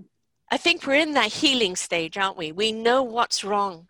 [0.51, 2.53] I think we're in that healing stage, aren't we?
[2.53, 3.89] We know what's wrong,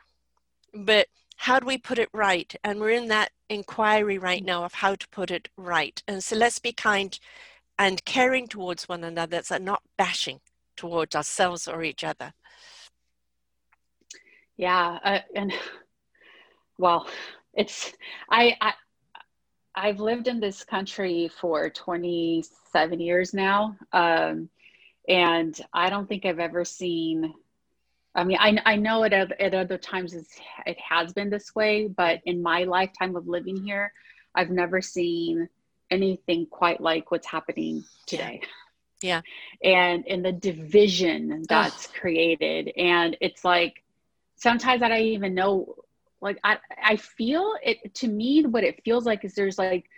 [0.73, 2.55] but how do we put it right?
[2.65, 6.03] And we're in that inquiry right now of how to put it right.
[6.09, 7.19] And so let's be kind
[7.79, 10.41] and caring towards one another and not bashing
[10.77, 12.33] towards ourselves or each other.
[14.57, 15.53] Yeah, uh, and
[16.79, 17.07] well,
[17.57, 17.93] it's
[18.31, 18.73] I, I
[19.75, 23.77] I've lived in this country for 27 years now.
[23.93, 24.49] Um,
[25.09, 27.35] and I don't think I've ever seen.
[28.15, 31.89] I mean, I, I know it at, at other times it has been this way,
[31.89, 33.93] but in my lifetime of living here,
[34.35, 35.49] I've never seen
[35.91, 38.41] anything quite like what's happening today.
[39.03, 39.21] Yeah.
[39.63, 42.73] And in the division that's created.
[42.79, 43.85] And it's like
[44.37, 45.75] sometimes I don't even know,
[46.27, 49.89] like, I, I feel it to me, what it feels like is there's like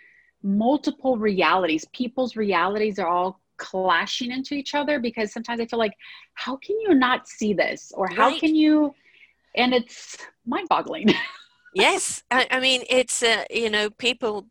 [0.43, 1.85] multiple realities.
[1.91, 5.95] People's realities are all clashing into each other because sometimes I feel like,
[6.33, 7.91] how can you not see this?
[7.95, 8.39] Or how right.
[8.39, 8.95] can you?
[9.55, 11.13] And it's mind boggling.
[11.73, 12.23] yes.
[12.31, 14.45] I, I, mean, it's, uh, you know, people,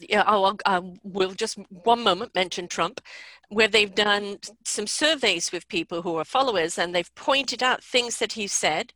[0.00, 3.00] yeah, oh, um, we'll just one moment mention Trump,
[3.48, 8.18] where they've done some surveys with people who are followers and they've pointed out things
[8.18, 8.92] that he said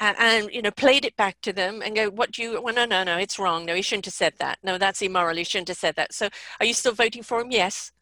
[0.00, 2.74] and, and, you know played it back to them and go what do you well
[2.74, 5.44] no no no it's wrong no he shouldn't have said that no that's immoral he
[5.44, 6.28] shouldn't have said that so
[6.60, 7.92] are you still voting for him yes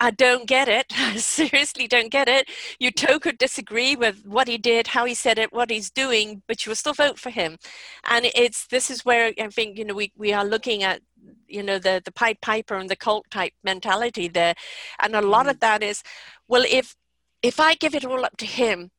[0.00, 0.92] I don't get it.
[0.98, 2.48] I seriously don't get it.
[2.78, 6.42] You too could disagree with what he did, how he said it, what he's doing,
[6.48, 7.56] but you will still vote for him.
[8.04, 11.02] And it's this is where I think you know we, we are looking at
[11.48, 14.54] you know the the Pied Piper and the cult type mentality there,
[15.00, 15.60] and a lot of mm.
[15.60, 16.02] that is,
[16.48, 16.96] well, if
[17.42, 18.90] if I give it all up to him,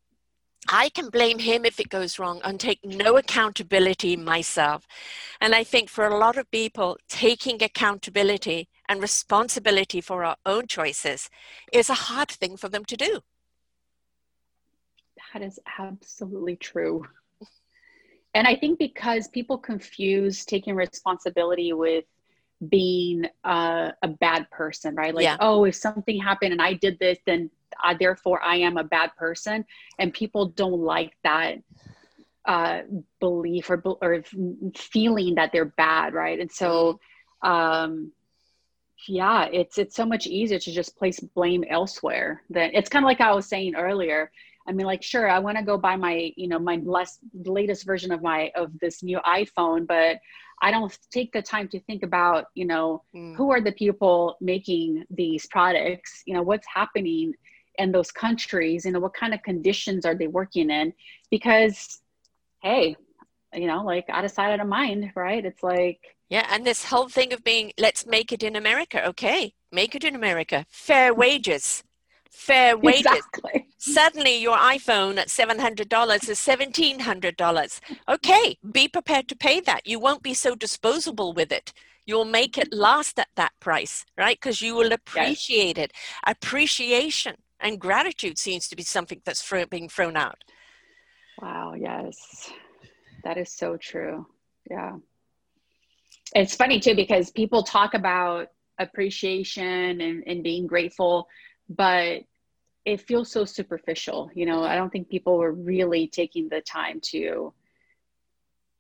[0.69, 4.85] I can blame him if it goes wrong and take no accountability myself.
[5.39, 10.67] And I think for a lot of people, taking accountability and responsibility for our own
[10.67, 11.29] choices
[11.71, 13.21] is a hard thing for them to do.
[15.33, 17.05] That is absolutely true.
[18.33, 22.05] And I think because people confuse taking responsibility with
[22.69, 25.13] being uh, a bad person, right?
[25.13, 25.37] Like, yeah.
[25.39, 27.49] oh, if something happened and I did this, then
[27.81, 29.65] I, therefore I am a bad person.
[29.99, 31.59] And people don't like that
[32.45, 32.81] uh,
[33.19, 34.23] belief or, or
[34.75, 36.39] feeling that they're bad, right?
[36.39, 36.99] And so,
[37.43, 37.51] mm-hmm.
[37.51, 38.11] um,
[39.07, 42.41] yeah, it's it's so much easier to just place blame elsewhere.
[42.49, 44.31] That it's kind of like I was saying earlier.
[44.67, 47.85] I mean, like, sure, I want to go buy my, you know, my less latest
[47.85, 50.17] version of my of this new iPhone, but
[50.61, 53.35] I don't take the time to think about, you know, mm.
[53.35, 56.23] who are the people making these products?
[56.25, 57.33] You know, what's happening
[57.77, 58.85] in those countries?
[58.85, 60.93] You know, what kind of conditions are they working in?
[61.31, 61.99] Because,
[62.61, 62.95] hey,
[63.53, 65.45] you know, like out of sight, out of mind, right?
[65.45, 69.05] It's like yeah, and this whole thing of being, let's make it in America.
[69.07, 70.65] Okay, make it in America.
[70.69, 71.83] Fair wages.
[72.29, 73.05] Fair wages.
[73.05, 73.67] Exactly.
[73.77, 77.79] Suddenly your iPhone at $700 is $1,700.
[78.09, 79.87] Okay, be prepared to pay that.
[79.87, 81.71] You won't be so disposable with it.
[82.05, 84.37] You'll make it last at that price, right?
[84.39, 85.85] Because you will appreciate yes.
[85.85, 85.93] it.
[86.25, 90.43] Appreciation and gratitude seems to be something that's being thrown out.
[91.41, 92.51] Wow, yes.
[93.23, 94.25] That is so true.
[94.69, 94.97] Yeah
[96.35, 101.27] it's funny too because people talk about appreciation and, and being grateful
[101.69, 102.21] but
[102.85, 106.99] it feels so superficial you know i don't think people were really taking the time
[107.01, 107.53] to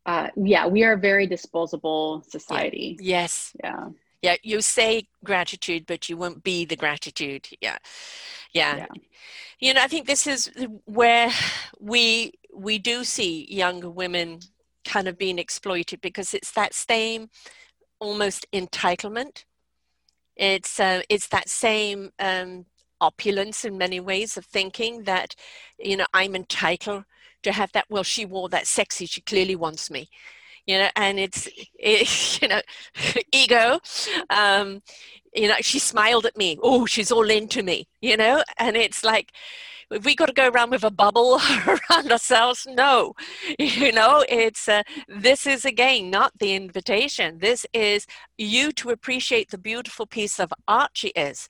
[0.05, 3.19] uh, yeah we are a very disposable society yeah.
[3.19, 3.87] yes yeah
[4.21, 7.77] yeah you say gratitude but you won't be the gratitude yeah.
[8.53, 8.85] yeah yeah
[9.59, 10.51] you know i think this is
[10.85, 11.29] where
[11.79, 14.39] we we do see younger women
[14.85, 17.29] kind of being exploited because it's that same
[17.99, 19.45] almost entitlement.
[20.35, 22.65] It's uh, it's that same um,
[23.01, 25.35] opulence in many ways of thinking that
[25.79, 27.05] you know I'm entitled
[27.43, 27.85] to have that.
[27.89, 29.05] Well, she wore that sexy.
[29.05, 30.09] She clearly wants me.
[30.67, 31.47] You know, and it's
[31.79, 32.61] it, you know
[33.31, 33.79] ego.
[34.29, 34.81] Um,
[35.33, 36.57] you know, she smiled at me.
[36.61, 37.87] Oh, she's all into me.
[38.01, 39.31] You know, and it's like
[39.91, 42.67] have we got to go around with a bubble around ourselves?
[42.69, 43.13] No,
[43.57, 47.39] you know, it's uh, this is again not the invitation.
[47.39, 48.05] This is
[48.37, 51.49] you to appreciate the beautiful piece of art she is.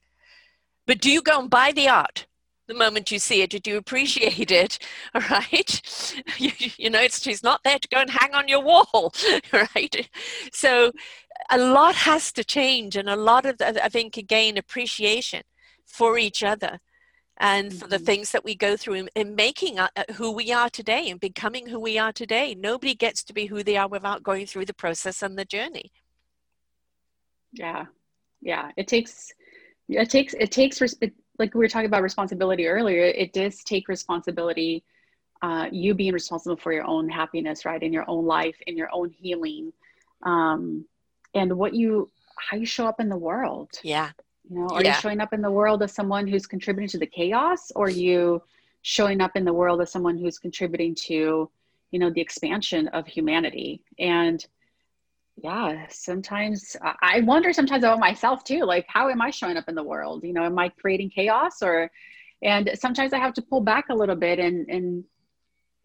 [0.85, 2.26] But do you go and buy the art?
[2.67, 3.49] The moment you see it?
[3.49, 4.79] Did you appreciate it?
[5.15, 5.81] All right.
[6.37, 9.13] You, you know, it's, she's not there to go and hang on your wall.
[9.53, 10.09] Right.
[10.51, 10.91] So
[11.49, 12.95] a lot has to change.
[12.95, 15.41] And a lot of, I think, again, appreciation
[15.85, 16.79] for each other
[17.37, 18.05] and for the mm-hmm.
[18.05, 21.19] things that we go through in, in making uh, uh, who we are today and
[21.19, 22.55] becoming who we are today.
[22.55, 25.91] Nobody gets to be who they are without going through the process and the journey.
[27.53, 27.85] Yeah,
[28.41, 28.71] yeah.
[28.75, 29.31] It takes,
[29.87, 30.81] it takes, it takes.
[30.81, 33.03] It, like we were talking about responsibility earlier.
[33.03, 34.83] It does take responsibility.
[35.41, 38.89] Uh, you being responsible for your own happiness, right, in your own life, in your
[38.91, 39.71] own healing,
[40.23, 40.83] um,
[41.35, 42.09] and what you,
[42.39, 43.69] how you show up in the world.
[43.83, 44.09] Yeah,
[44.49, 44.95] you know, are yeah.
[44.95, 48.41] you showing up in the world as someone who's contributing to the chaos, or you
[48.81, 51.49] showing up in the world as someone who's contributing to,
[51.91, 53.83] you know, the expansion of humanity?
[53.99, 54.43] And
[55.37, 58.63] yeah, sometimes I wonder sometimes about myself too.
[58.63, 60.23] Like, how am I showing up in the world?
[60.23, 61.91] You know, am I creating chaos or?
[62.43, 65.03] And sometimes I have to pull back a little bit and and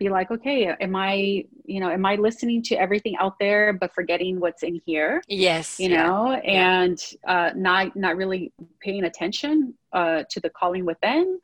[0.03, 3.95] be like okay am i you know am i listening to everything out there but
[3.95, 6.07] forgetting what's in here yes you yeah.
[6.07, 6.99] know and
[7.29, 11.39] uh not not really paying attention uh to the calling within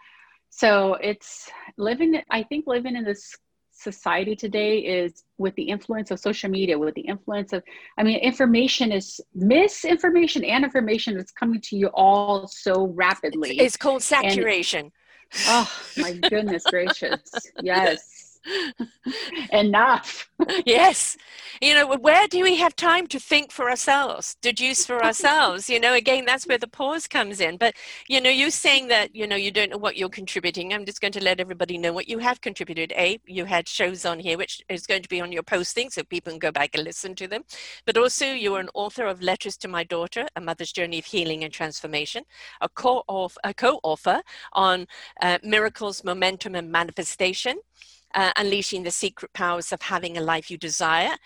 [0.51, 3.37] so it's living i think living in this
[3.79, 7.63] society today is with the influence of social media with the influence of
[7.97, 13.51] i mean information is misinformation and information that's coming to you all so rapidly.
[13.51, 14.81] It's, it's called saturation.
[14.87, 14.93] And,
[15.47, 17.21] oh my goodness gracious.
[17.63, 18.18] Yes
[19.53, 20.29] enough.
[20.65, 21.17] Yes.
[21.61, 25.69] You know where do we have time to think for ourselves deduce for ourselves?
[25.69, 27.57] You know again that's where the pause comes in.
[27.57, 27.75] But
[28.09, 30.73] you know you saying that you know you don't know what you're contributing.
[30.73, 32.93] I'm just going to let everybody know what you have contributed.
[32.93, 36.05] A you had shows on here which is going to be on your posting so
[36.05, 37.43] people can go back and listen to them.
[37.85, 41.43] But also you're an author of letters to my daughter a mother's journey of healing
[41.43, 42.25] and transformation
[42.61, 44.23] a co-author, a co-author
[44.53, 44.87] on
[45.21, 47.59] uh, miracles momentum and manifestation
[48.15, 51.17] uh, Unleashing the Secret Powers of Having a Life You Desire,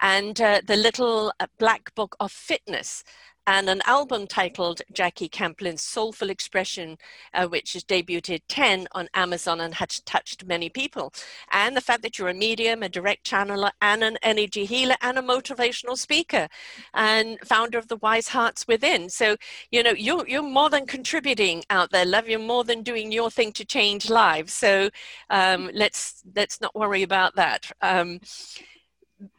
[0.00, 3.04] and uh, the Little uh, Black Book of Fitness,
[3.50, 6.96] and an album titled Jackie Camplin's Soulful Expression,
[7.34, 11.12] uh, which has debuted 10 on Amazon and has touched many people.
[11.50, 15.18] And the fact that you're a medium, a direct channeler, and an energy healer, and
[15.18, 16.46] a motivational speaker,
[16.94, 19.10] and founder of the Wise Hearts Within.
[19.10, 19.36] So,
[19.72, 22.28] you know, you're, you're more than contributing out there, love.
[22.28, 24.52] You're more than doing your thing to change lives.
[24.52, 24.90] So
[25.28, 27.72] um, let's, let's not worry about that.
[27.82, 28.20] Um,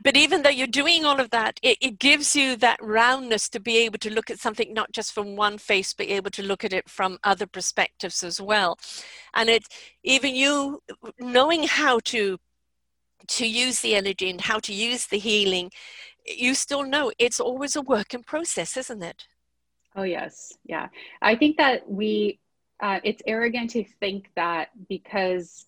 [0.04, 3.60] but even though you're doing all of that, it, it, gives you that roundness to
[3.60, 6.64] be able to look at something not just from one face, but able to look
[6.64, 8.78] at it from other perspectives as well.
[9.34, 9.64] And it
[10.04, 10.82] even you
[11.20, 12.38] knowing how to
[13.28, 15.72] to use the energy and how to use the healing,
[16.26, 19.26] you still know it's always a work in process, isn't it?
[19.96, 20.88] Oh yes, yeah.
[21.22, 22.40] I think that we
[22.82, 25.66] uh, it's arrogant to think that because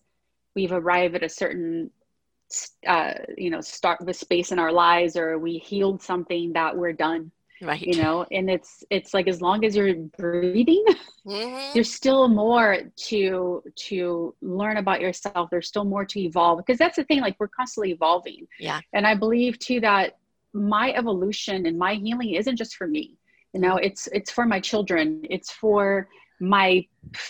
[0.54, 1.90] we've arrived at a certain
[2.86, 6.92] uh, you know start the space in our lives or we healed something that we're
[6.92, 7.30] done
[7.62, 7.80] right.
[7.80, 8.26] you know?
[8.30, 10.84] And it's it's like as long as you're breathing
[11.26, 11.72] mm-hmm.
[11.74, 12.78] there's still more
[13.08, 15.50] to to learn about yourself.
[15.50, 18.46] There's still more to evolve because that's the thing like we're constantly evolving.
[18.58, 18.80] Yeah.
[18.92, 20.18] And i believe too that
[20.52, 23.16] my evolution and my healing isn't just for me
[23.54, 23.76] you know?
[23.76, 25.22] It's it's for my children.
[25.30, 26.08] It's for
[26.40, 26.84] my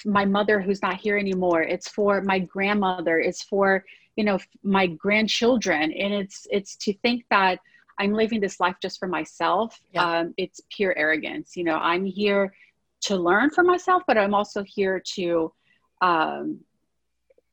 [0.07, 1.63] my mother who's not here anymore.
[1.63, 3.21] It's for my grandmother.
[3.21, 3.85] It's for
[4.17, 7.59] you know my grandchildren and it's it's to think that
[7.99, 10.21] i'm living this life just for myself yeah.
[10.21, 12.53] um, it's pure arrogance you know i'm here
[13.01, 15.53] to learn for myself but i'm also here to
[16.01, 16.61] um,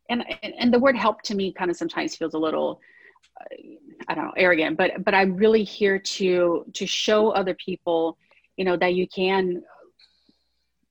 [0.10, 0.26] and
[0.60, 2.80] and the word help to me kind of sometimes feels a little
[3.40, 3.56] uh,
[4.08, 8.18] i don't know arrogant but but i'm really here to to show other people
[8.58, 9.64] you know that you can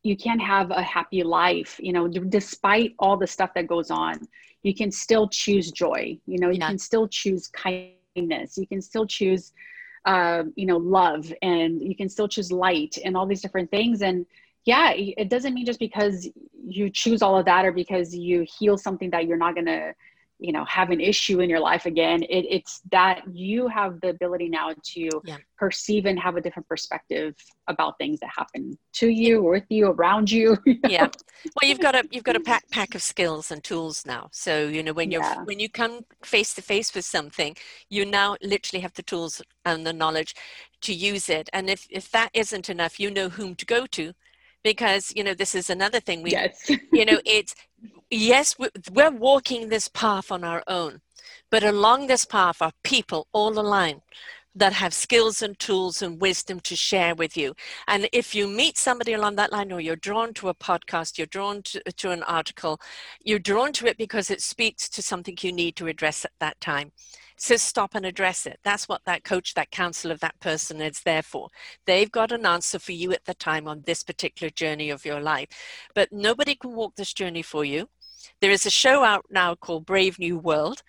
[0.03, 4.18] you can't have a happy life you know despite all the stuff that goes on
[4.62, 6.68] you can still choose joy you know you yeah.
[6.68, 9.53] can still choose kindness you can still choose
[10.07, 14.01] uh, you know love and you can still choose light and all these different things
[14.01, 14.24] and
[14.64, 16.28] yeah it doesn't mean just because
[16.66, 19.92] you choose all of that or because you heal something that you're not going to
[20.41, 24.09] you know have an issue in your life again it, it's that you have the
[24.09, 25.36] ability now to yeah.
[25.57, 27.34] perceive and have a different perspective
[27.68, 30.88] about things that happen to you or with you around you, you know?
[30.88, 31.09] yeah
[31.61, 34.66] well you've got a you've got a pack pack of skills and tools now so
[34.66, 35.43] you know when you're yeah.
[35.45, 37.57] when you come face to face with something
[37.88, 40.34] you now literally have the tools and the knowledge
[40.80, 44.14] to use it and if if that isn't enough you know whom to go to
[44.63, 46.71] because you know this is another thing we yes.
[46.93, 47.55] you know it's
[48.11, 48.57] yes,
[48.91, 51.01] we're walking this path on our own,
[51.51, 54.03] but along this path are people all aligned
[54.53, 57.55] that have skills and tools and wisdom to share with you.
[57.87, 61.29] And if you meet somebody along that line, or you're drawn to a podcast, you're
[61.29, 62.81] drawn to, to an article,
[63.23, 66.61] you're drawn to it because it speaks to something you need to address at that
[66.61, 66.91] time.
[67.41, 68.61] So stop and address it.
[68.64, 71.49] That's what that coach, that counselor, that person is there for.
[71.86, 75.20] They've got an answer for you at the time on this particular journey of your
[75.20, 75.49] life.
[75.95, 77.88] But nobody can walk this journey for you.
[78.43, 80.82] There is a show out now called Brave New World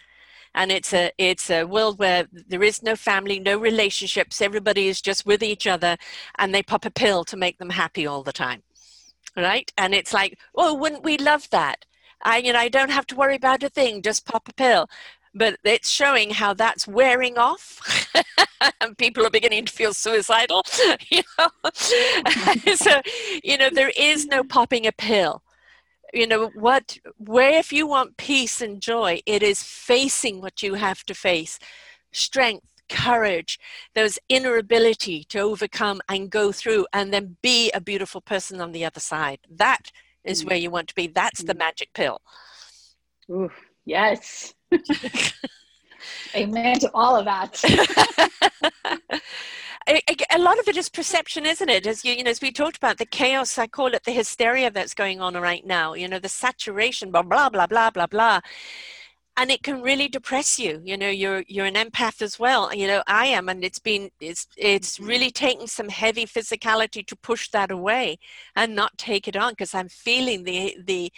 [0.53, 5.01] and it's a it's a world where there is no family no relationships everybody is
[5.01, 5.95] just with each other
[6.37, 8.61] and they pop a pill to make them happy all the time
[9.37, 11.85] right and it's like oh wouldn't we love that
[12.23, 14.89] i you know i don't have to worry about a thing just pop a pill
[15.33, 17.79] but it's showing how that's wearing off.
[18.81, 20.63] And people are beginning to feel suicidal
[21.09, 21.49] you know?
[22.75, 23.01] So
[23.43, 25.43] you know there is no popping a pill.
[26.13, 30.75] You know what where if you want peace and joy it is facing what you
[30.75, 31.59] have to face.
[32.11, 33.57] Strength courage
[33.95, 38.73] those inner ability to overcome and go through and then be a beautiful person on
[38.73, 39.39] the other side.
[39.49, 39.91] That
[40.25, 40.49] is mm.
[40.49, 41.07] where you want to be.
[41.07, 41.47] That's mm.
[41.47, 42.19] the magic pill.
[43.29, 43.49] Ooh,
[43.85, 44.53] yes
[46.35, 47.61] amen to all of that
[49.87, 51.87] a lot of it is perception, isn't it?
[51.87, 54.71] As you, you know, as we talked about the chaos, I call it the hysteria
[54.71, 55.93] that's going on right now.
[55.93, 58.39] You know, the saturation, blah blah blah blah blah blah,
[59.37, 60.81] and it can really depress you.
[60.83, 62.73] You know, you're you're an empath as well.
[62.73, 67.15] You know, I am, and it's been it's it's really taken some heavy physicality to
[67.15, 68.19] push that away
[68.55, 71.11] and not take it on because I'm feeling the the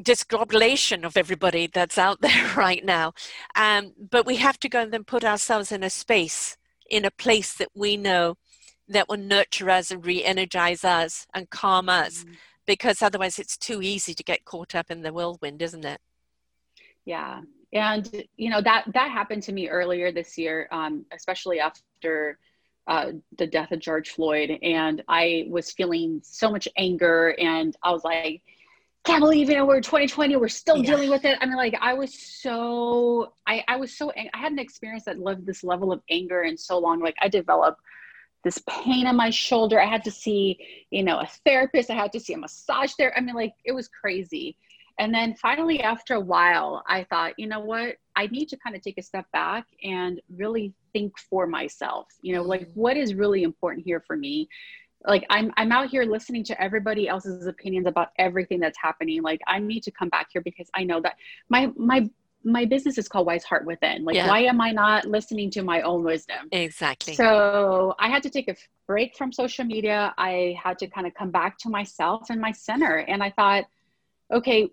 [0.00, 3.12] disglobulation of everybody that's out there right now.
[3.56, 6.56] Um, but we have to go and then put ourselves in a space
[6.90, 8.36] in a place that we know
[8.88, 12.34] that will nurture us and re-energize us and calm us mm-hmm.
[12.66, 16.00] because otherwise it's too easy to get caught up in the whirlwind isn't it
[17.04, 17.40] yeah
[17.72, 22.38] and you know that that happened to me earlier this year um, especially after
[22.86, 27.90] uh, the death of george floyd and i was feeling so much anger and i
[27.90, 28.42] was like
[29.04, 30.90] can't believe you know we're 2020 we're still yeah.
[30.90, 31.38] dealing with it.
[31.40, 35.44] I mean like i was so i i was so i hadn't experienced that love
[35.44, 37.00] this level of anger in so long.
[37.00, 37.80] Like i developed
[38.42, 39.80] this pain on my shoulder.
[39.80, 40.58] I had to see
[40.90, 41.90] you know a therapist.
[41.90, 44.56] I had to see a massage there i mean like it was crazy.
[44.98, 47.96] And then finally after a while i thought you know what?
[48.16, 52.06] I need to kind of take a step back and really think for myself.
[52.22, 52.80] You know like mm-hmm.
[52.80, 54.48] what is really important here for me
[55.06, 59.22] like I'm I'm out here listening to everybody else's opinions about everything that's happening.
[59.22, 61.16] Like I need to come back here because I know that
[61.48, 62.08] my my
[62.44, 64.04] my business is called Wise Heart Within.
[64.04, 64.28] Like yeah.
[64.28, 66.48] why am I not listening to my own wisdom?
[66.52, 67.14] Exactly.
[67.14, 70.14] So I had to take a break from social media.
[70.18, 72.96] I had to kind of come back to myself and my center.
[72.96, 73.64] And I thought,
[74.32, 74.68] okay,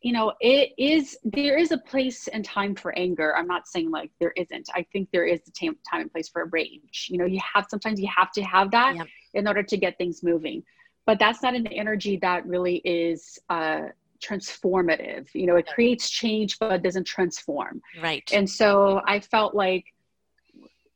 [0.00, 3.36] you know it is there is a place and time for anger.
[3.36, 4.68] I'm not saying like there isn't.
[4.74, 7.08] I think there is a time, time and place for rage.
[7.10, 9.04] You know you have sometimes you have to have that yeah.
[9.34, 10.62] in order to get things moving.
[11.06, 13.86] But that's not an energy that really is uh,
[14.20, 15.28] transformative.
[15.34, 17.82] You know it creates change but doesn't transform.
[18.00, 18.28] Right.
[18.32, 19.84] And so i felt like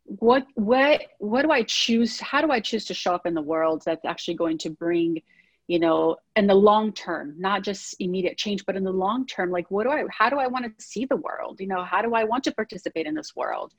[0.05, 3.42] what what what do i choose how do i choose to show up in the
[3.42, 5.22] world that's actually going to bring
[5.68, 9.50] you know in the long term not just immediate change but in the long term
[9.50, 11.60] like what do i how do i want to see the world?
[11.60, 13.72] You know how do i want to participate in this world?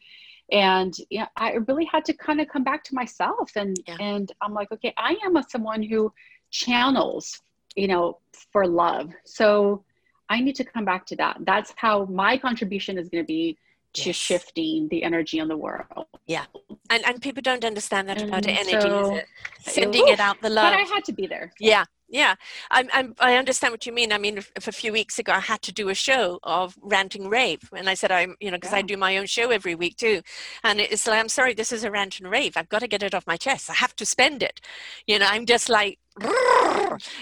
[0.51, 3.97] And yeah i really had to kind of come back to myself and yeah.
[3.99, 6.11] and i'm like okay i am a someone who
[6.51, 7.41] channels
[7.75, 8.19] you know
[8.51, 9.11] for love.
[9.25, 9.83] So
[10.29, 11.37] i need to come back to that.
[11.41, 13.57] That's how my contribution is going to be
[13.93, 14.15] to yes.
[14.15, 16.05] shifting the energy in the world.
[16.27, 16.45] Yeah.
[16.89, 19.27] And and people don't understand that about and energy, so, is it?
[19.61, 20.71] Sending it out the love.
[20.71, 21.51] But I had to be there.
[21.59, 21.85] Yeah.
[22.09, 22.35] Yeah,
[22.69, 24.11] I'm, I'm, i understand what you mean.
[24.11, 26.75] I mean, if, if, a few weeks ago I had to do a show of
[26.81, 28.79] ranting rave, and I said I'm, you know, because yeah.
[28.79, 30.21] I do my own show every week too,
[30.63, 32.55] and it's like I'm sorry, this is a rant and rave.
[32.55, 33.69] I've got to get it off my chest.
[33.69, 34.61] I have to spend it.
[35.07, 35.97] You know, I'm just like,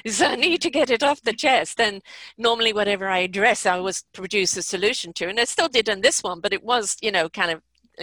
[0.07, 1.79] so I need to get it off the chest.
[1.79, 2.01] And
[2.37, 6.01] normally, whatever I address, I always produce a solution to, and I still did in
[6.01, 7.61] this one, but it was, you know, kind of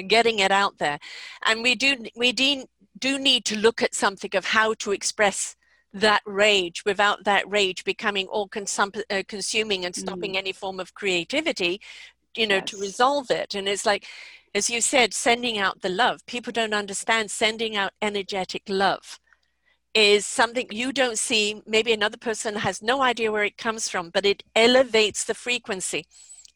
[0.09, 0.99] getting it out there.
[1.45, 2.65] And we do, we do,
[2.99, 5.57] do need to look at something of how to express
[5.93, 10.37] that rage without that rage becoming all consum- uh, consuming and stopping mm.
[10.37, 11.81] any form of creativity
[12.37, 12.71] you know yes.
[12.71, 14.07] to resolve it and it's like
[14.55, 19.19] as you said sending out the love people don't understand sending out energetic love
[19.95, 24.11] is something you don't see maybe another person has no idea where it comes from
[24.11, 26.05] but it elevates the frequency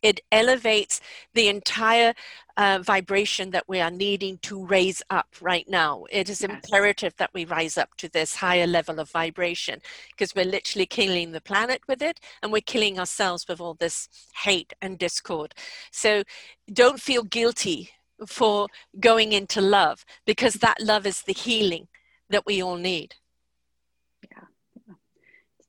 [0.02, 1.00] it elevates
[1.34, 2.14] the entire
[2.56, 6.04] uh, vibration that we are needing to raise up right now.
[6.10, 6.50] It is yes.
[6.50, 9.80] imperative that we rise up to this higher level of vibration
[10.10, 14.08] because we're literally killing the planet with it and we're killing ourselves with all this
[14.42, 15.54] hate and discord.
[15.90, 16.24] So
[16.72, 17.90] don't feel guilty
[18.26, 18.68] for
[19.00, 21.88] going into love because that love is the healing
[22.28, 23.14] that we all need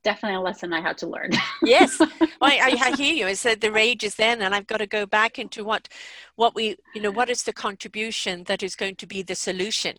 [0.04, 1.30] definitely a lesson I had to learn.
[1.62, 2.00] yes,
[2.40, 3.26] I, I, hear you.
[3.26, 5.88] I said the rage is then, and I've got to go back into what,
[6.36, 9.96] what we, you know, what is the contribution that is going to be the solution,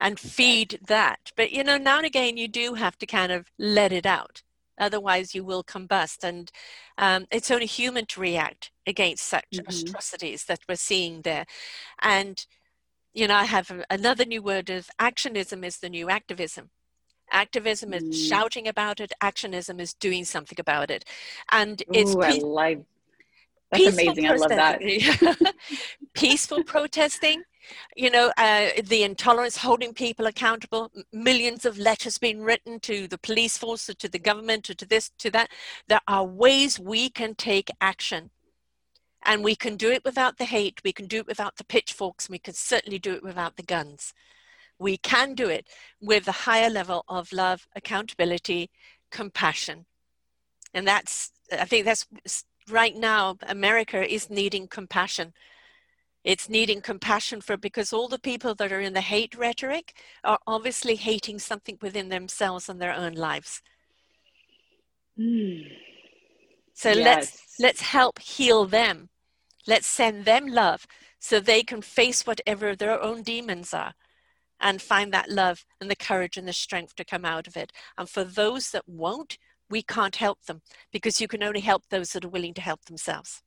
[0.00, 1.32] and feed that.
[1.34, 4.42] But you know, now and again, you do have to kind of let it out.
[4.78, 6.52] Otherwise, you will combust, and
[6.98, 9.88] um, it's only human to react against such mm-hmm.
[9.88, 11.46] atrocities that we're seeing there.
[12.00, 12.46] And
[13.14, 16.70] you know, I have another new word of actionism is the new activism
[17.30, 18.28] Activism is mm.
[18.28, 19.12] shouting about it.
[19.22, 21.04] Actionism is doing something about it.
[21.50, 22.84] And it's Ooh, pe- I like
[23.70, 24.26] that's amazing.
[24.26, 25.54] I love that.
[26.14, 27.42] peaceful protesting,
[27.96, 33.18] you know, uh, the intolerance, holding people accountable, millions of letters being written to the
[33.18, 35.50] police force or to the government or to this, to that.
[35.86, 38.30] There are ways we can take action.
[39.24, 42.26] And we can do it without the hate, we can do it without the pitchforks,
[42.26, 44.14] and we can certainly do it without the guns
[44.78, 45.66] we can do it
[46.00, 48.70] with a higher level of love, accountability,
[49.10, 49.86] compassion.
[50.72, 52.06] And that's, I think that's
[52.70, 55.32] right now, America is needing compassion.
[56.24, 60.38] It's needing compassion for because all the people that are in the hate rhetoric are
[60.46, 63.62] obviously hating something within themselves and their own lives.
[65.18, 65.64] Mm.
[66.74, 67.04] So yes.
[67.04, 69.08] let's let's help heal them.
[69.66, 70.86] Let's send them love
[71.18, 73.94] so they can face whatever their own demons are
[74.60, 77.72] and find that love and the courage and the strength to come out of it.
[77.96, 79.38] And for those that won't,
[79.70, 82.84] we can't help them because you can only help those that are willing to help
[82.86, 83.42] themselves.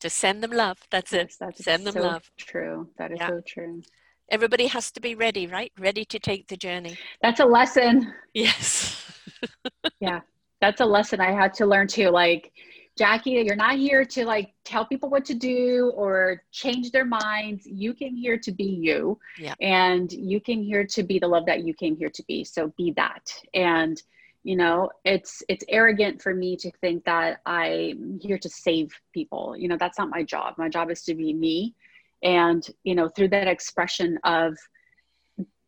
[0.00, 0.78] Just send them love.
[0.90, 1.36] That's yes, it.
[1.40, 2.30] That's send them so love.
[2.38, 2.88] True.
[2.96, 3.28] That is yeah.
[3.28, 3.82] so true.
[4.30, 5.72] Everybody has to be ready, right?
[5.78, 6.96] Ready to take the journey.
[7.20, 8.12] That's a lesson.
[8.32, 9.04] Yes.
[10.00, 10.20] yeah.
[10.60, 12.10] That's a lesson I had to learn too.
[12.10, 12.52] Like,
[13.00, 17.66] Jackie, you're not here to like tell people what to do or change their minds.
[17.66, 19.18] You came here to be you.
[19.38, 19.54] Yeah.
[19.58, 22.44] And you came here to be the love that you came here to be.
[22.44, 23.32] So be that.
[23.54, 24.02] And
[24.42, 29.56] you know, it's it's arrogant for me to think that I'm here to save people.
[29.56, 30.56] You know, that's not my job.
[30.58, 31.74] My job is to be me.
[32.22, 34.58] And, you know, through that expression of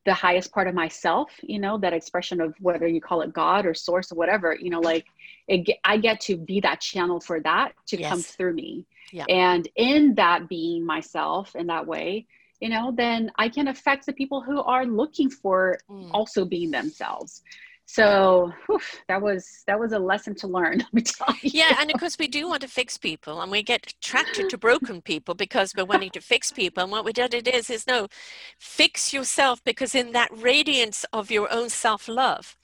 [0.04, 3.66] the highest part of myself you know that expression of whether you call it god
[3.66, 5.06] or source or whatever you know like
[5.48, 8.08] it, i get to be that channel for that to yes.
[8.08, 9.24] come through me yeah.
[9.28, 12.26] and in that being myself in that way
[12.60, 16.10] you know then i can affect the people who are looking for mm.
[16.12, 17.42] also being themselves
[17.86, 20.84] so whew, that was that was a lesson to learn
[21.42, 24.56] yeah and of course we do want to fix people and we get attracted to
[24.56, 27.86] broken people because we're wanting to fix people and what we did it is is
[27.86, 28.06] no
[28.58, 32.56] fix yourself because in that radiance of your own self-love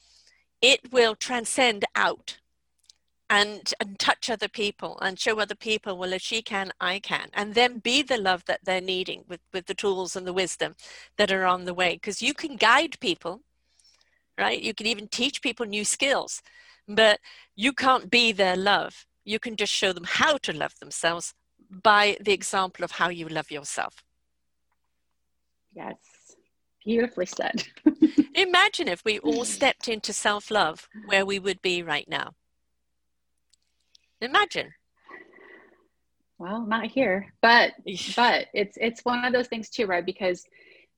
[0.63, 2.39] it will transcend out
[3.31, 7.29] and, and touch other people and show other people well if she can i can
[7.35, 10.75] and then be the love that they're needing with with the tools and the wisdom
[11.17, 13.43] that are on the way because you can guide people
[14.39, 14.61] right?
[14.61, 16.43] You can even teach people new skills,
[16.87, 17.19] but
[17.57, 19.07] you can't be their love.
[19.25, 21.35] You can just show them how to love themselves
[21.71, 24.03] by the example of how you love yourself.
[25.75, 25.97] Yes,
[26.85, 27.65] beautifully said.
[28.35, 32.33] Imagine if we all stepped into self love, where we would be right now.
[34.21, 34.73] Imagine.
[36.39, 37.73] Well, not here, but
[38.17, 40.07] but it's it's one of those things too, right?
[40.07, 40.45] Because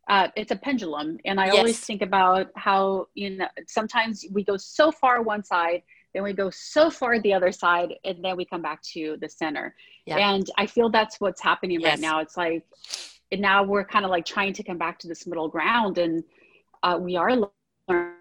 [0.08, 1.56] uh, it's a pendulum and i yes.
[1.56, 5.82] always think about how you know sometimes we go so far one side
[6.14, 9.28] then we go so far the other side and then we come back to the
[9.28, 9.74] center
[10.06, 10.16] yeah.
[10.16, 11.90] and i feel that's what's happening yes.
[11.90, 12.64] right now it's like
[13.32, 16.24] and now we're kind of like trying to come back to this middle ground and
[16.82, 17.32] uh, we are
[17.88, 18.14] learning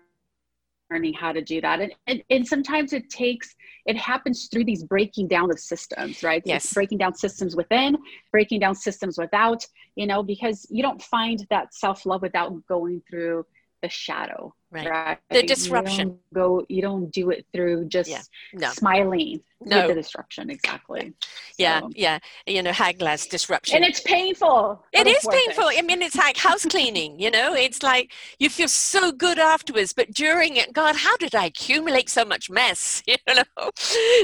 [0.92, 1.82] learning how to do that.
[1.82, 6.42] And, and and sometimes it takes it happens through these breaking down of systems right?
[6.46, 6.66] Yes.
[6.66, 7.98] it's breaking down systems within
[8.32, 9.66] breaking down systems without
[9.96, 13.46] you know because you don't find that self-love without going through
[13.82, 15.18] the shadow right, right?
[15.32, 18.22] the disruption you go you don't do it through just yeah.
[18.54, 18.70] no.
[18.70, 21.14] smiling no the disruption exactly
[21.58, 21.90] yeah so.
[21.96, 25.80] yeah you know haglas disruption and it's painful it is painful it.
[25.80, 29.92] i mean it's like house cleaning you know it's like you feel so good afterwards
[29.92, 33.44] but during it god how did i accumulate so much mess you know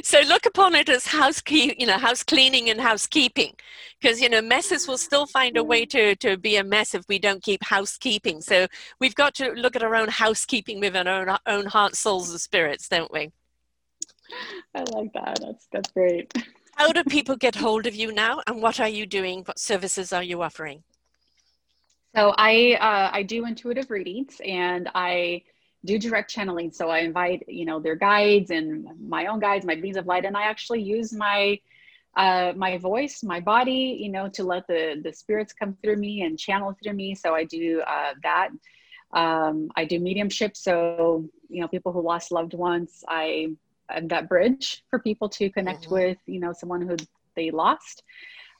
[0.04, 3.54] so look upon it as house, housekeep you know house cleaning and housekeeping
[4.00, 7.04] because you know messes will still find a way to to be a mess if
[7.10, 8.68] we don't keep housekeeping so
[9.00, 12.42] we've got to look at our own housekeeping with our own, own heart souls and
[12.42, 13.32] spirits don't we
[14.76, 15.40] I like that.
[15.42, 16.34] That's that's great.
[16.76, 19.44] How do people get hold of you now, and what are you doing?
[19.46, 20.84] What services are you offering?
[22.16, 25.44] So I uh, I do intuitive readings, and I
[25.86, 26.72] do direct channeling.
[26.72, 30.26] So I invite you know their guides and my own guides, my beings of light,
[30.26, 31.58] and I actually use my
[32.18, 36.24] uh, my voice, my body, you know, to let the the spirits come through me
[36.24, 37.16] and channel through me.
[37.16, 38.50] So I do uh, that.
[39.16, 40.56] Um, I do mediumship.
[40.56, 43.48] So you know, people who lost loved ones, I
[43.90, 45.94] am that bridge for people to connect mm-hmm.
[45.94, 46.98] with, you know, someone who
[47.36, 48.04] they lost.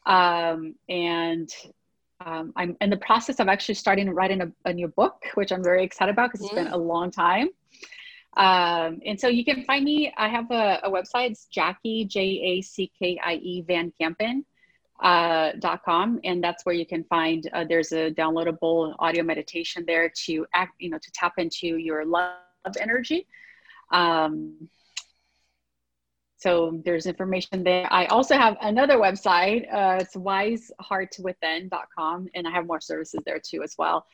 [0.06, 1.50] Um, and
[2.26, 5.64] um, I'm in the process of actually starting writing a, a new book, which I'm
[5.64, 7.50] very excited about because it's been a long time.
[8.38, 10.14] Um, and so you can find me.
[10.18, 11.32] I have a, a website.
[11.32, 14.46] It's Jackie J A C K I E Van Campen
[15.02, 15.52] uh,
[15.84, 17.50] com, and that's where you can find.
[17.54, 22.06] Uh, there's a downloadable audio meditation there to act, you know, to tap into your
[22.06, 22.38] love
[22.80, 23.28] energy.
[23.92, 24.70] Um,
[26.38, 27.92] so there's information there.
[27.92, 29.68] I also have another website.
[29.74, 34.06] Uh, it's wiseheartwithin.com, and I have more services there too as well.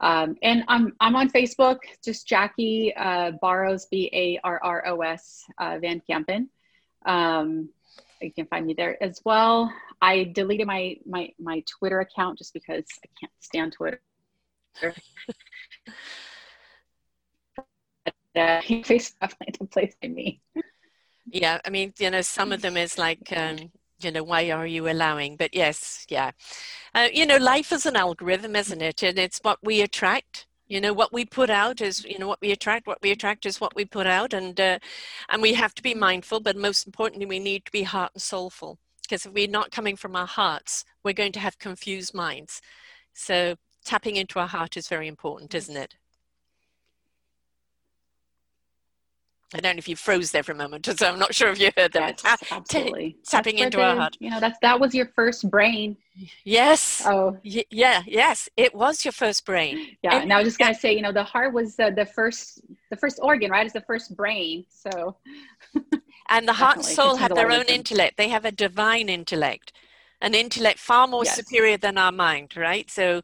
[0.00, 5.00] Um, and I'm I'm on Facebook, just Jackie uh, Barros B A R R O
[5.00, 6.50] S uh, Van Campen.
[7.04, 7.70] Um,
[8.22, 9.72] you can find me there as well.
[10.00, 14.00] I deleted my my my Twitter account just because I can't stand Twitter.
[14.82, 14.92] uh,
[18.36, 20.40] Facebook me.
[21.30, 23.70] Yeah, I mean, you know, some of them is like um,
[24.04, 26.32] you know why are you allowing but yes yeah
[26.94, 30.80] uh, you know life is an algorithm isn't it and it's what we attract you
[30.80, 33.60] know what we put out is you know what we attract what we attract is
[33.60, 34.78] what we put out and uh,
[35.28, 38.22] and we have to be mindful but most importantly we need to be heart and
[38.22, 42.62] soulful because if we're not coming from our hearts we're going to have confused minds.
[43.12, 45.94] So tapping into our heart is very important isn't it
[49.54, 51.60] I don't know if you froze there for a moment, so I'm not sure if
[51.60, 52.22] you heard that.
[52.24, 53.16] Yes, absolutely.
[53.26, 54.16] tapping into the, our heart.
[54.18, 55.96] You know, that's that was your first brain.
[56.44, 57.02] Yes.
[57.04, 58.02] Oh, y- yeah.
[58.06, 59.96] Yes, it was your first brain.
[60.02, 60.14] Yeah.
[60.14, 62.62] And, and I was just gonna say, you know, the heart was uh, the first,
[62.90, 63.66] the first organ, right?
[63.66, 64.64] It's the first brain.
[64.70, 65.16] So.
[66.30, 68.16] and the heart and soul have their own intellect.
[68.16, 69.72] They have a divine intellect
[70.22, 71.34] an intellect far more yes.
[71.34, 73.20] superior than our mind right so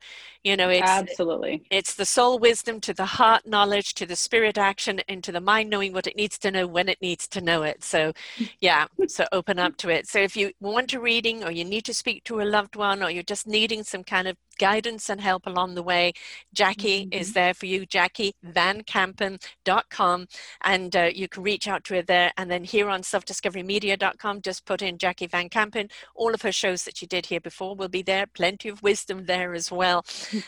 [0.48, 4.56] you know it's absolutely it's the soul wisdom to the heart knowledge to the spirit
[4.56, 7.40] action and to the mind knowing what it needs to know when it needs to
[7.40, 8.12] know it so
[8.60, 11.84] yeah so open up to it so if you want a reading or you need
[11.84, 15.20] to speak to a loved one or you're just needing some kind of guidance and
[15.20, 16.12] help along the way,
[16.52, 17.18] Jackie mm-hmm.
[17.18, 20.26] is there for you, JackieVanCampen.com,
[20.62, 22.32] and uh, you can reach out to her there.
[22.36, 25.88] And then here on selfdiscoverymedia.com, just put in Jackie Van Campen.
[26.14, 28.26] All of her shows that she did here before will be there.
[28.26, 30.04] Plenty of wisdom there as well.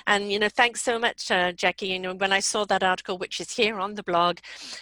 [0.06, 1.88] And, you know, thanks so much, uh, Jackie.
[1.88, 4.38] You know, when I saw that article, which is here on the blog,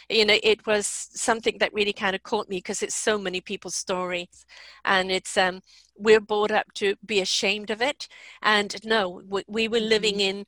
[0.09, 3.41] you know, it was something that really kind of caught me because it's so many
[3.41, 4.47] people's stories.
[4.85, 5.61] And it's, um,
[5.99, 8.09] we're brought up to be ashamed of it
[8.43, 10.39] and no we, we were living mm-hmm.
[10.39, 10.47] in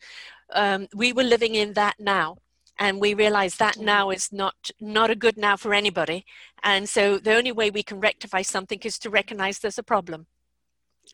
[0.53, 2.37] um, we were living in that now
[2.79, 6.25] and we realize that now is not not a good now for anybody
[6.63, 10.27] and so the only way we can rectify something is to recognize there's a problem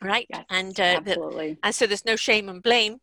[0.03, 1.53] right yes, and uh, absolutely.
[1.55, 2.99] The, and so there's no shame and blame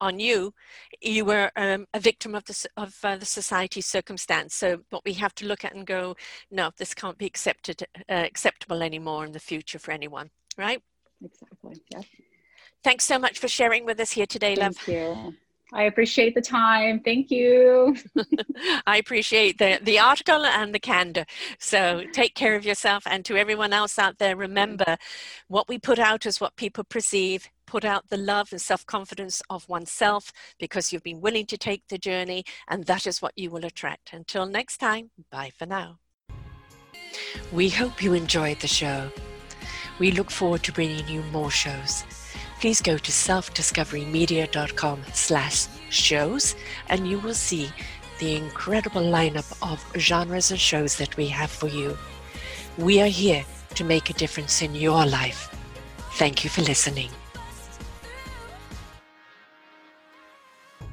[0.00, 0.52] on you
[1.00, 5.12] you were um, a victim of the of uh, the society's circumstance so what we
[5.14, 6.14] have to look at and go
[6.50, 10.82] no this can't be accepted uh, acceptable anymore in the future for anyone right?
[11.24, 11.82] Exactly.
[11.92, 12.04] Yes.
[12.84, 14.76] Thanks so much for sharing with us here today, Thank love.
[14.76, 15.34] Thank you.
[15.72, 17.00] I appreciate the time.
[17.00, 17.96] Thank you.
[18.86, 21.26] I appreciate the, the article and the candor.
[21.58, 23.02] So take care of yourself.
[23.06, 24.96] And to everyone else out there, remember
[25.48, 27.48] what we put out is what people perceive.
[27.66, 31.82] Put out the love and self confidence of oneself because you've been willing to take
[31.88, 34.12] the journey, and that is what you will attract.
[34.12, 35.98] Until next time, bye for now.
[37.52, 39.10] We hope you enjoyed the show.
[39.98, 42.04] We look forward to bringing you more shows.
[42.60, 46.54] Please go to selfdiscoverymedia.com slash shows
[46.88, 47.70] and you will see
[48.18, 51.96] the incredible lineup of genres and shows that we have for you.
[52.78, 53.44] We are here
[53.74, 55.54] to make a difference in your life.
[56.12, 57.10] Thank you for listening.